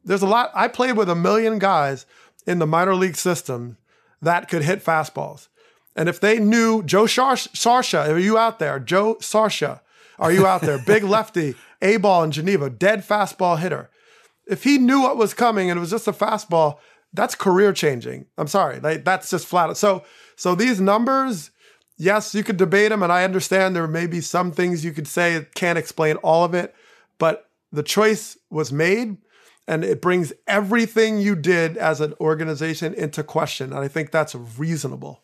[0.04, 0.50] There's a lot.
[0.54, 2.04] I played with a million guys
[2.46, 3.78] in the minor league system
[4.20, 5.48] that could hit fastballs.
[5.94, 8.78] And if they knew Joe Sarsha, are you out there?
[8.78, 9.80] Joe Sarsha,
[10.18, 10.78] are you out there?
[10.78, 13.90] Big lefty, A ball in Geneva, dead fastball hitter.
[14.46, 16.78] If he knew what was coming and it was just a fastball,
[17.12, 18.26] that's career changing.
[18.38, 18.80] I'm sorry.
[18.80, 19.76] Like, that's just flat.
[19.76, 20.04] So,
[20.36, 21.50] so these numbers,
[21.98, 25.06] yes, you could debate them, and I understand there may be some things you could
[25.06, 26.74] say can't explain all of it,
[27.18, 29.18] but the choice was made,
[29.68, 34.34] and it brings everything you did as an organization into question, and I think that's
[34.34, 35.22] reasonable.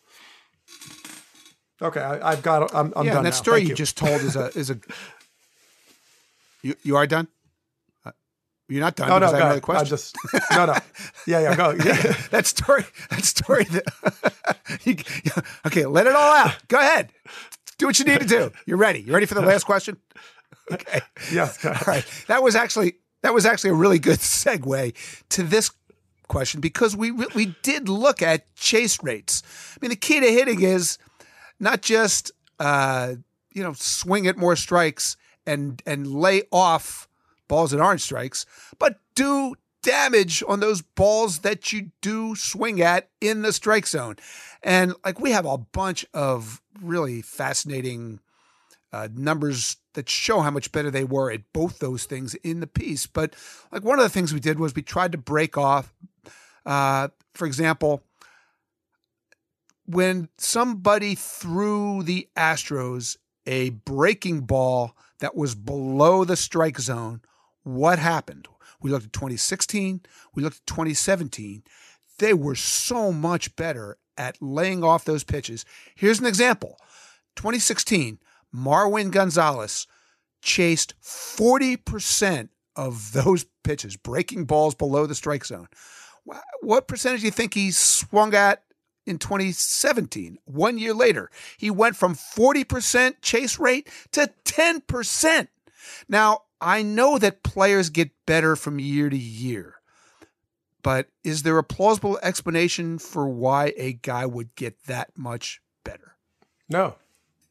[1.80, 2.74] Okay, I, have got.
[2.74, 3.24] I'm, I'm yeah, done.
[3.24, 3.36] that now.
[3.36, 3.68] story you.
[3.68, 4.78] you just told is a is a.
[6.62, 7.28] You you are done.
[8.04, 8.10] Uh,
[8.68, 9.08] you're not done.
[9.08, 9.86] No, I no, question.
[9.86, 10.16] I just
[10.50, 10.74] no, no.
[11.26, 11.70] Yeah, yeah, go.
[11.70, 12.16] Yeah.
[12.30, 12.84] that story.
[13.10, 13.64] That story.
[13.64, 16.56] That, okay, let it all out.
[16.66, 17.12] Go ahead.
[17.78, 18.50] Do what you need to do.
[18.66, 19.00] You're ready.
[19.00, 19.98] You ready for the last question?
[20.72, 21.00] Okay.
[21.32, 21.64] Yes.
[21.64, 22.04] All right.
[22.26, 24.94] That was actually that was actually a really good segue
[25.28, 25.70] to this
[26.26, 29.44] question because we we did look at chase rates.
[29.76, 30.98] I mean, the key to hitting is
[31.60, 33.14] not just uh,
[33.52, 37.08] you know swing at more strikes and and lay off
[37.48, 38.46] balls that aren't strikes,
[38.78, 44.16] but do damage on those balls that you do swing at in the strike zone.
[44.62, 48.20] And like we have a bunch of really fascinating
[48.92, 52.66] uh, numbers that show how much better they were at both those things in the
[52.66, 53.06] piece.
[53.06, 53.34] But
[53.72, 55.92] like one of the things we did was we tried to break off,
[56.66, 58.02] uh, for example,
[59.88, 63.16] when somebody threw the Astros
[63.46, 67.22] a breaking ball that was below the strike zone,
[67.62, 68.48] what happened?
[68.82, 70.02] We looked at 2016,
[70.34, 71.62] we looked at 2017.
[72.18, 75.64] They were so much better at laying off those pitches.
[75.94, 76.78] Here's an example
[77.36, 78.18] 2016,
[78.54, 79.86] Marwin Gonzalez
[80.42, 85.68] chased 40% of those pitches, breaking balls below the strike zone.
[86.60, 88.64] What percentage do you think he swung at
[89.08, 90.38] in 2017?
[90.44, 95.48] One year later, he went from 40% chase rate to 10%.
[96.08, 99.76] Now, I know that players get better from year to year,
[100.82, 106.16] but is there a plausible explanation for why a guy would get that much better?
[106.68, 106.96] No,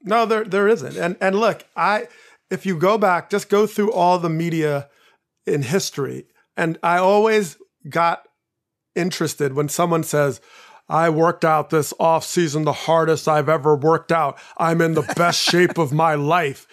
[0.03, 0.97] no, there there isn't.
[0.97, 2.07] And and look, I
[2.49, 4.89] if you go back, just go through all the media
[5.45, 7.57] in history, and I always
[7.89, 8.27] got
[8.95, 10.41] interested when someone says,
[10.89, 14.37] I worked out this off season the hardest I've ever worked out.
[14.57, 16.67] I'm in the best shape of my life.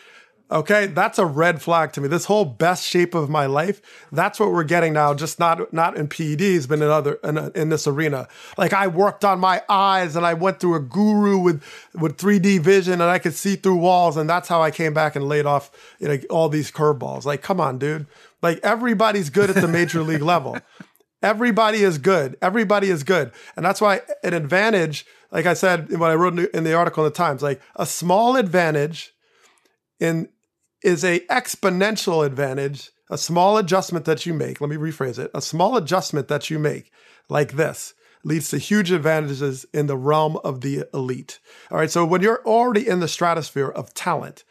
[0.50, 2.06] Okay, that's a red flag to me.
[2.06, 3.80] This whole best shape of my life,
[4.12, 7.70] that's what we're getting now, just not not in PEDs, but in other in, in
[7.70, 8.28] this arena.
[8.58, 11.62] Like I worked on my eyes and I went through a guru with
[11.94, 15.16] with 3D vision and I could see through walls and that's how I came back
[15.16, 17.24] and laid off you know all these curveballs.
[17.24, 18.06] Like come on, dude.
[18.42, 20.58] Like everybody's good at the major league level.
[21.24, 22.36] Everybody is good.
[22.42, 23.32] Everybody is good.
[23.56, 27.10] And that's why an advantage, like I said when I wrote in the article in
[27.10, 29.14] the Times, like a small advantage
[29.98, 30.28] in
[30.82, 34.60] is a exponential advantage, a small adjustment that you make.
[34.60, 35.30] Let me rephrase it.
[35.34, 36.92] A small adjustment that you make
[37.30, 41.40] like this leads to huge advantages in the realm of the elite.
[41.70, 41.90] All right.
[41.90, 44.44] So when you're already in the stratosphere of talent,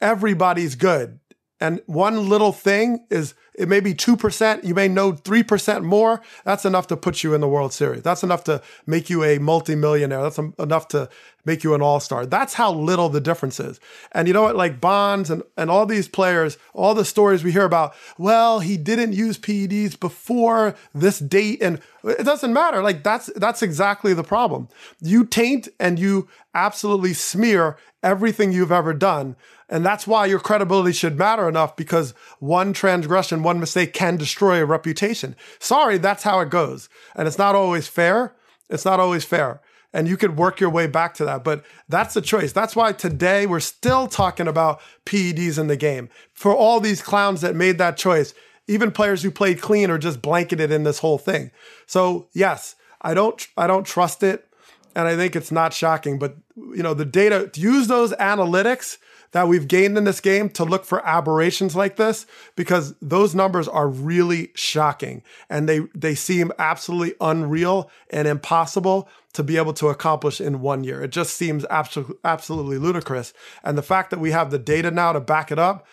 [0.00, 1.20] everybody's good.
[1.60, 6.22] And one little thing is it may be 2%, you may know 3% more.
[6.44, 8.02] That's enough to put you in the World Series.
[8.02, 10.22] That's enough to make you a multimillionaire.
[10.22, 11.08] That's enough to
[11.44, 12.24] make you an all-star.
[12.24, 13.80] That's how little the difference is.
[14.12, 17.50] And you know what, like Bonds and, and all these players, all the stories we
[17.50, 21.60] hear about, well, he didn't use PEDs before this date.
[21.60, 22.80] And it doesn't matter.
[22.80, 24.68] Like that's that's exactly the problem.
[25.00, 29.34] You taint and you absolutely smear everything you've ever done
[29.68, 34.60] and that's why your credibility should matter enough because one transgression, one mistake can destroy
[34.60, 35.34] a reputation.
[35.58, 36.90] Sorry, that's how it goes.
[37.16, 38.34] And it's not always fair.
[38.68, 39.62] It's not always fair.
[39.90, 41.44] And you could work your way back to that.
[41.44, 42.52] But that's the choice.
[42.52, 46.10] That's why today we're still talking about PEDs in the game.
[46.34, 48.34] For all these clowns that made that choice,
[48.66, 51.50] even players who played clean are just blanketed in this whole thing.
[51.86, 54.46] So yes, I don't I don't trust it.
[54.94, 56.18] And I think it's not shocking.
[56.18, 58.98] But you know, the data, use those analytics
[59.32, 62.26] that we've gained in this game to look for aberrations like this
[62.56, 69.42] because those numbers are really shocking and they they seem absolutely unreal and impossible to
[69.42, 71.02] be able to accomplish in one year.
[71.02, 73.32] It just seems absolutely absolutely ludicrous.
[73.62, 75.86] And the fact that we have the data now to back it up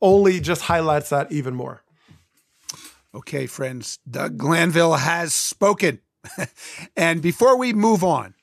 [0.00, 1.82] only just highlights that even more.
[3.14, 6.00] Okay, friends, Doug Glanville has spoken.
[6.96, 8.34] and before we move on,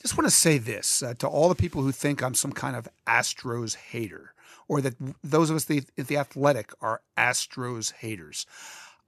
[0.00, 2.74] just want to say this uh, to all the people who think I'm some kind
[2.74, 4.34] of Astros hater,
[4.68, 8.46] or that those of us the, the athletic are Astros haters.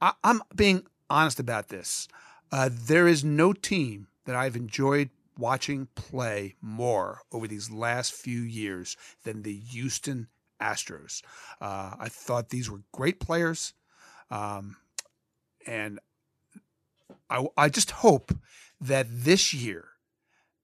[0.00, 2.08] I, am being honest about this.
[2.50, 8.40] Uh, there is no team that I've enjoyed watching play more over these last few
[8.40, 10.28] years than the Houston
[10.60, 11.22] Astros.
[11.60, 13.72] Uh, I thought these were great players,
[14.30, 14.76] um,
[15.66, 15.98] and
[17.30, 18.36] I, I just hope
[18.80, 19.91] that this year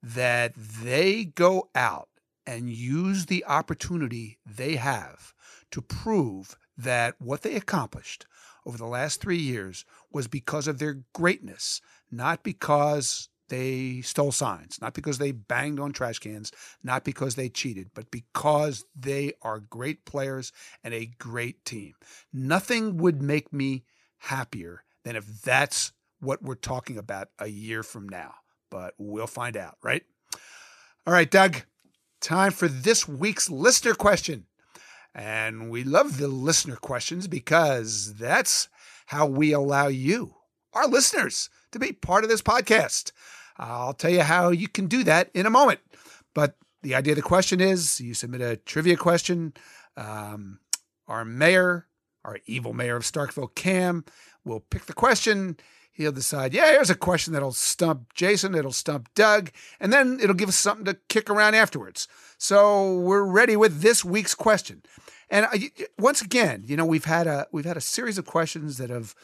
[0.03, 2.09] that they go out
[2.46, 5.34] and use the opportunity they have
[5.70, 8.26] to prove that what they accomplished
[8.64, 11.80] over the last three years was because of their greatness,
[12.11, 17.49] not because they stole signs, not because they banged on trash cans, not because they
[17.49, 20.53] cheated, but because they are great players
[20.84, 21.94] and a great team.
[22.32, 23.84] Nothing would make me
[24.18, 28.34] happier than if that's what we're talking about a year from now
[28.70, 30.02] but we'll find out, right?
[31.06, 31.62] All right, Doug,
[32.20, 34.46] time for this week's listener question.
[35.14, 38.68] And we love the listener questions because that's
[39.06, 40.34] how we allow you,
[40.74, 43.12] our listeners, to be part of this podcast.
[43.56, 45.80] I'll tell you how you can do that in a moment.
[46.34, 49.54] But the idea of the question is you submit a trivia question.
[49.96, 50.60] Um,
[51.08, 51.88] our mayor,
[52.24, 54.04] our evil mayor of Starkville, Cam,
[54.44, 55.56] will pick the question
[55.99, 60.34] he'll decide, yeah, here's a question that'll stump Jason, it'll stump Doug, and then it'll
[60.34, 62.09] give us something to kick around afterwards.
[62.38, 64.82] So we're ready with this week's question.
[65.28, 68.24] And uh, I, once again, you know, we've had a we've had a series of
[68.24, 69.14] questions that have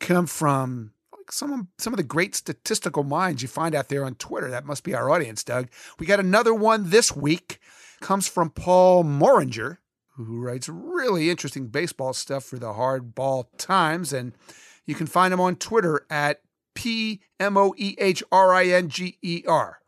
[0.00, 0.92] come from
[1.30, 4.50] some of, some of the great statistical minds you find out there on Twitter.
[4.50, 5.68] That must be our audience, Doug.
[5.98, 7.60] We got another one this week
[8.00, 9.78] comes from Paul Moehringer,
[10.16, 14.12] who writes really interesting baseball stuff for the Hardball Times.
[14.12, 14.34] And
[14.88, 16.40] you can find him on Twitter at
[16.74, 19.80] P M O E H R I N G E R.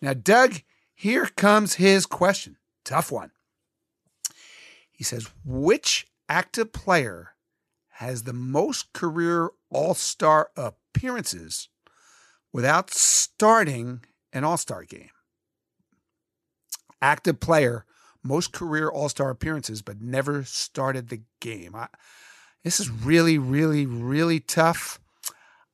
[0.00, 0.62] Now, Doug,
[0.94, 2.56] here comes his question.
[2.84, 3.32] Tough one.
[4.92, 7.30] He says, Which active player
[7.94, 11.68] has the most career All Star appearances
[12.52, 15.10] without starting an All Star game?
[17.02, 17.86] Active player,
[18.22, 21.74] most career All Star appearances, but never started the game.
[21.74, 21.88] I,
[22.64, 24.98] this is really, really, really tough.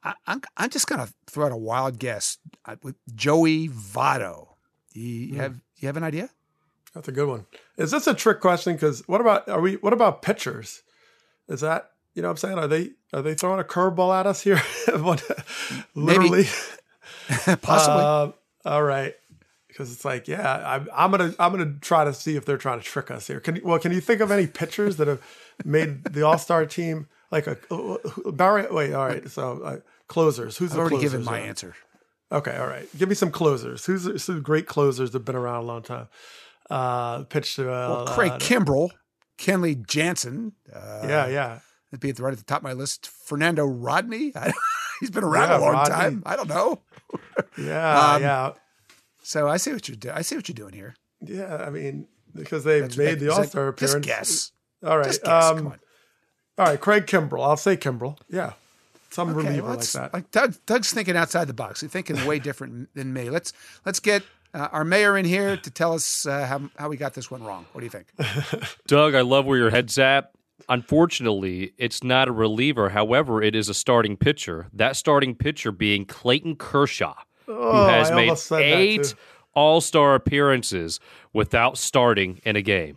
[0.02, 2.38] I, I'm, I'm just going to throw out a wild guess
[2.82, 4.48] with Joey Votto.
[4.92, 6.30] Do you have you have an idea?
[6.94, 7.46] That's a good one.
[7.76, 8.74] Is this a trick question?
[8.74, 9.74] Because what about are we?
[9.74, 10.82] What about pitchers?
[11.48, 12.58] Is that you know what I'm saying?
[12.58, 14.60] Are they are they throwing a curveball at us here?
[15.94, 16.44] Literally,
[17.62, 18.02] possibly.
[18.02, 18.32] Uh,
[18.64, 19.14] all right,
[19.80, 22.78] because it's like, yeah, I'm, I'm gonna I'm gonna try to see if they're trying
[22.80, 23.40] to trick us here.
[23.40, 25.22] Can you, well, can you think of any pitchers that have
[25.64, 27.08] made the All Star team?
[27.30, 28.66] Like a uh, Barry.
[28.70, 29.26] Wait, all right.
[29.30, 29.76] So uh,
[30.08, 30.58] closers.
[30.58, 31.48] Who's I've the already closers given my around?
[31.48, 31.74] answer.
[32.30, 32.86] Okay, all right.
[32.98, 33.86] Give me some closers.
[33.86, 36.08] Who's some great closers that've been around a long time?
[36.68, 38.90] Uh, pitched to uh, Well, Craig uh, Kimbrel,
[39.38, 40.52] Kenley Jansen.
[40.72, 41.58] Uh, yeah, yeah.
[41.90, 43.08] It'd be at the right at the top of my list.
[43.08, 44.32] Fernando Rodney.
[45.00, 45.94] He's been around Yeah, a long Rodney.
[45.94, 46.22] time.
[46.26, 46.82] I don't know.
[47.58, 48.52] Yeah, Um, yeah,
[49.30, 50.14] So I see what you're doing.
[50.16, 50.96] I see what you're doing here.
[51.20, 51.54] yeah.
[51.66, 54.06] I mean, because they've That's- made the that- All Star just appearance.
[54.06, 54.52] guess.
[54.84, 55.44] All right, Just guess.
[55.44, 55.78] um, Come on.
[56.58, 56.80] all right.
[56.80, 57.44] Craig Kimbrel.
[57.44, 58.16] I'll say Kimbrel.
[58.28, 58.54] Yeah,
[59.10, 60.12] some Okay, reliever well, like that.
[60.14, 61.80] Like Doug, Doug's thinking outside the box.
[61.82, 63.30] He's thinking way different than me.
[63.30, 63.52] Let's
[63.86, 64.22] let's get
[64.52, 67.44] uh, our mayor in here to tell us uh, how how we got this one
[67.44, 67.66] wrong.
[67.72, 68.08] What do you think?
[68.88, 70.32] Doug, I love where your head's at.
[70.68, 72.88] Unfortunately, it's not a reliever.
[72.88, 74.66] However, it is a starting pitcher.
[74.72, 77.14] That starting pitcher being Clayton Kershaw,
[77.54, 79.14] who Oh, has I made almost said that, eight.
[79.54, 81.00] All Star appearances
[81.32, 82.96] without starting in a game.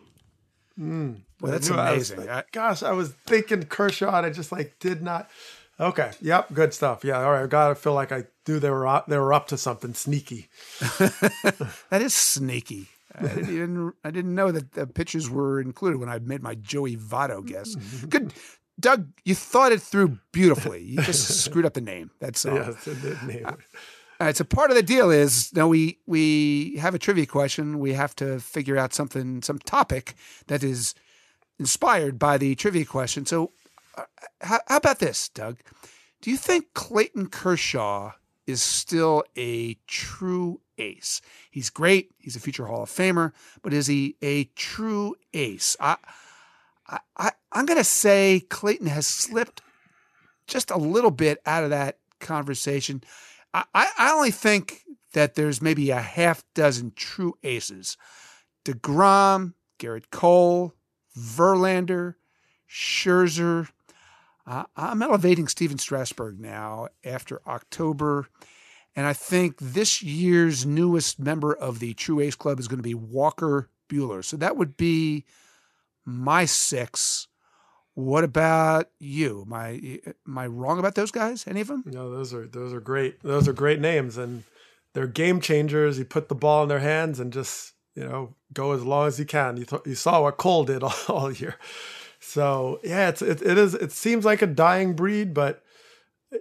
[0.78, 1.14] Hmm.
[1.42, 2.42] Well, that's I knew I was- amazing.
[2.52, 5.30] Gosh, I was thinking Kershaw, and I just like did not.
[5.80, 7.04] Okay, yep, good stuff.
[7.04, 7.44] Yeah, all right.
[7.44, 10.48] I gotta feel like I knew they were up, they were up to something sneaky.
[11.00, 12.88] that is sneaky.
[13.20, 16.56] I didn't even I didn't know that the pitchers were included when I made my
[16.56, 17.76] Joey Votto guess.
[18.08, 18.34] Good,
[18.80, 19.10] Doug.
[19.26, 20.84] You thought it through beautifully.
[20.84, 22.12] You just screwed up the name.
[22.20, 22.56] That's all.
[22.56, 23.56] Yes, it did name it.
[24.20, 27.80] All right, so part of the deal is now we we have a trivia question.
[27.80, 30.14] We have to figure out something, some topic
[30.48, 30.94] that is
[31.60, 33.26] inspired by the trivia question.
[33.26, 33.52] So,
[33.98, 34.04] uh,
[34.42, 35.60] how, how about this, Doug?
[36.22, 38.14] Do you think Clayton Kershaw
[38.46, 41.20] is still a true ace?
[41.50, 42.12] He's great.
[42.20, 45.76] He's a future Hall of Famer, but is he a true ace?
[45.80, 45.98] I,
[46.88, 49.62] I, I I'm gonna say Clayton has slipped
[50.46, 53.04] just a little bit out of that conversation.
[53.54, 54.82] I, I only think
[55.14, 57.98] that there's maybe a half dozen true aces.
[58.66, 60.74] DeGrom, Gerrit Cole,
[61.18, 62.16] Verlander,
[62.70, 63.70] Scherzer.
[64.46, 68.28] Uh, I'm elevating Stephen Strasburg now after October.
[68.96, 72.84] And I think this year's newest member of the True Ace Club is going to
[72.84, 74.24] be Walker Buehler.
[74.24, 75.26] So that would be
[76.06, 77.28] my six.
[77.96, 79.44] What about you?
[79.46, 81.46] Am I, am I wrong about those guys?
[81.48, 81.84] Any of them?
[81.86, 83.22] No, those are those are great.
[83.22, 84.44] Those are great names, and
[84.94, 86.00] they're game changers.
[86.00, 89.20] You put the ball in their hands and just you know go as long as
[89.20, 89.58] you can.
[89.58, 91.56] You th- you saw what Cole did all, all year.
[92.20, 93.76] So yeah, it's it, it is.
[93.76, 95.64] It seems like a dying breed, but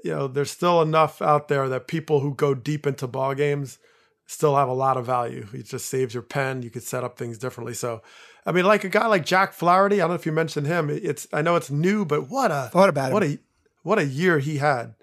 [0.03, 3.78] you know there's still enough out there that people who go deep into ball games
[4.26, 5.46] still have a lot of value.
[5.53, 6.62] It just saves your pen.
[6.62, 7.74] You could set up things differently.
[7.74, 8.03] So,
[8.45, 9.97] I mean, like a guy like Jack Flaherty.
[9.97, 10.90] I don't know if you mentioned him.
[10.90, 13.12] It's I know it's new, but what a Thought about him.
[13.12, 13.38] what a
[13.82, 14.95] what a year he had.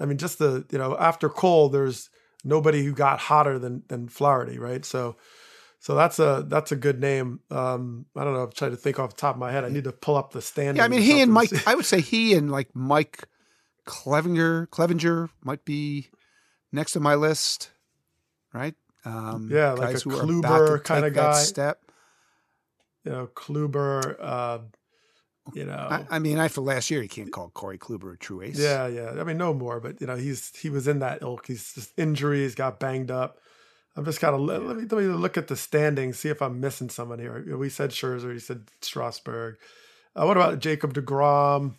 [0.00, 2.08] I mean, just the you know after Cole, there's
[2.44, 4.84] nobody who got hotter than than Flaherty, right?
[4.84, 5.16] So,
[5.80, 7.40] so that's a that's a good name.
[7.50, 8.44] Um, I don't know.
[8.44, 9.64] I'm trying to think off the top of my head.
[9.64, 10.78] I need to pull up the standings.
[10.78, 11.70] Yeah, I mean, he and Mike, something to see.
[11.70, 13.24] I would say he and like Mike
[13.86, 16.08] Clevinger, Clevinger might be
[16.72, 17.70] next on my list,
[18.52, 18.74] right?
[19.04, 21.34] Um, Yeah, like a Kluber take that guy.
[21.34, 21.82] Step.
[23.08, 24.16] You know Kluber.
[24.20, 24.58] Uh,
[25.54, 28.42] you know, I, I mean, after last year, you can't call Corey Kluber a true
[28.42, 28.58] ace.
[28.58, 29.14] Yeah, yeah.
[29.18, 31.46] I mean, no more, but you know, he's he was in that ilk.
[31.46, 33.38] He's just injuries, got banged up.
[33.96, 36.42] I'm just kind of let, let me let me look at the standings, see if
[36.42, 37.56] I'm missing someone here.
[37.56, 39.56] We said Scherzer, you said Strasburg.
[40.14, 41.76] Uh, what about Jacob Degrom?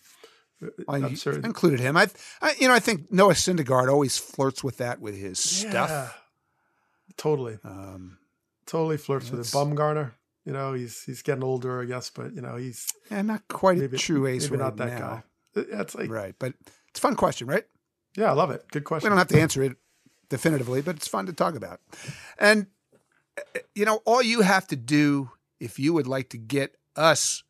[0.87, 1.39] I I'm sure.
[1.39, 1.95] included him.
[1.95, 2.09] I,
[2.41, 6.21] I, you know, I think Noah Syndergaard always flirts with that with his Yeah, stuff.
[7.15, 8.17] totally, Um,
[8.65, 9.45] totally flirts with it.
[9.45, 10.11] Bumgarner,
[10.45, 13.77] you know, he's he's getting older, I guess, but you know, he's yeah, not quite
[13.77, 15.23] maybe a true ace maybe right not that now.
[15.55, 15.63] guy.
[15.71, 16.53] That's like Right, but
[16.89, 17.65] it's a fun question, right?
[18.15, 18.63] yeah, I love it.
[18.71, 19.05] Good question.
[19.05, 19.77] We don't have to answer it
[20.29, 21.79] definitively, but it's fun to talk about.
[22.37, 22.67] And
[23.75, 27.43] you know, all you have to do if you would like to get us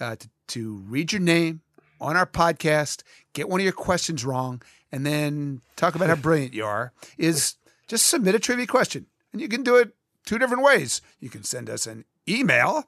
[0.00, 1.60] uh, to, to read your name
[2.00, 3.02] on our podcast,
[3.34, 7.56] get one of your questions wrong, and then talk about how brilliant you are is
[7.88, 9.06] just submit a trivia question.
[9.32, 9.94] And you can do it
[10.26, 11.00] two different ways.
[11.20, 12.84] You can send us an email.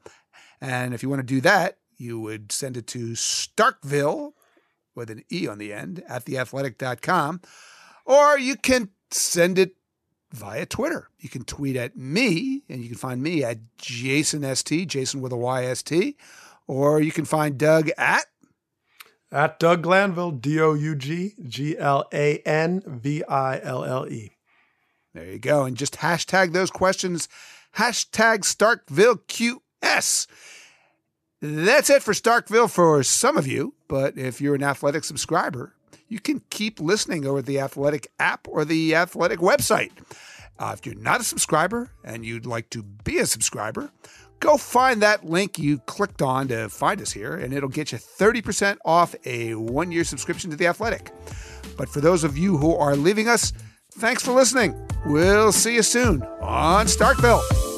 [0.61, 4.33] And if you want to do that, you would send it to Starkville
[4.95, 7.41] with an E on the end at theathletic.com.
[8.05, 9.77] Or you can send it
[10.33, 11.09] via Twitter.
[11.19, 15.33] You can tweet at me, and you can find me at Jason ST, Jayson with
[15.33, 16.15] a YST.
[16.67, 18.25] Or you can find Doug at
[19.31, 24.07] At Doug Glanville, D O U G G L A N V I L L
[24.07, 24.33] E.
[25.15, 25.65] There you go.
[25.65, 27.29] And just hashtag those questions.
[27.77, 30.27] Hashtag StarkvilleQS.
[31.41, 33.75] That's it for Starkville for some of you.
[33.89, 35.75] But if you're an athletic subscriber,
[36.09, 39.93] you can keep listening over the Athletic app or the Athletic website.
[40.59, 43.91] Uh, if you're not a subscriber and you'd like to be a subscriber,
[44.39, 47.99] go find that link you clicked on to find us here, and it'll get you
[47.99, 51.11] 30% off a one year subscription to The Athletic.
[51.79, 53.53] But for those of you who are leaving us,
[53.99, 54.75] thanks for listening.
[55.07, 57.72] We'll see you soon on Starkville.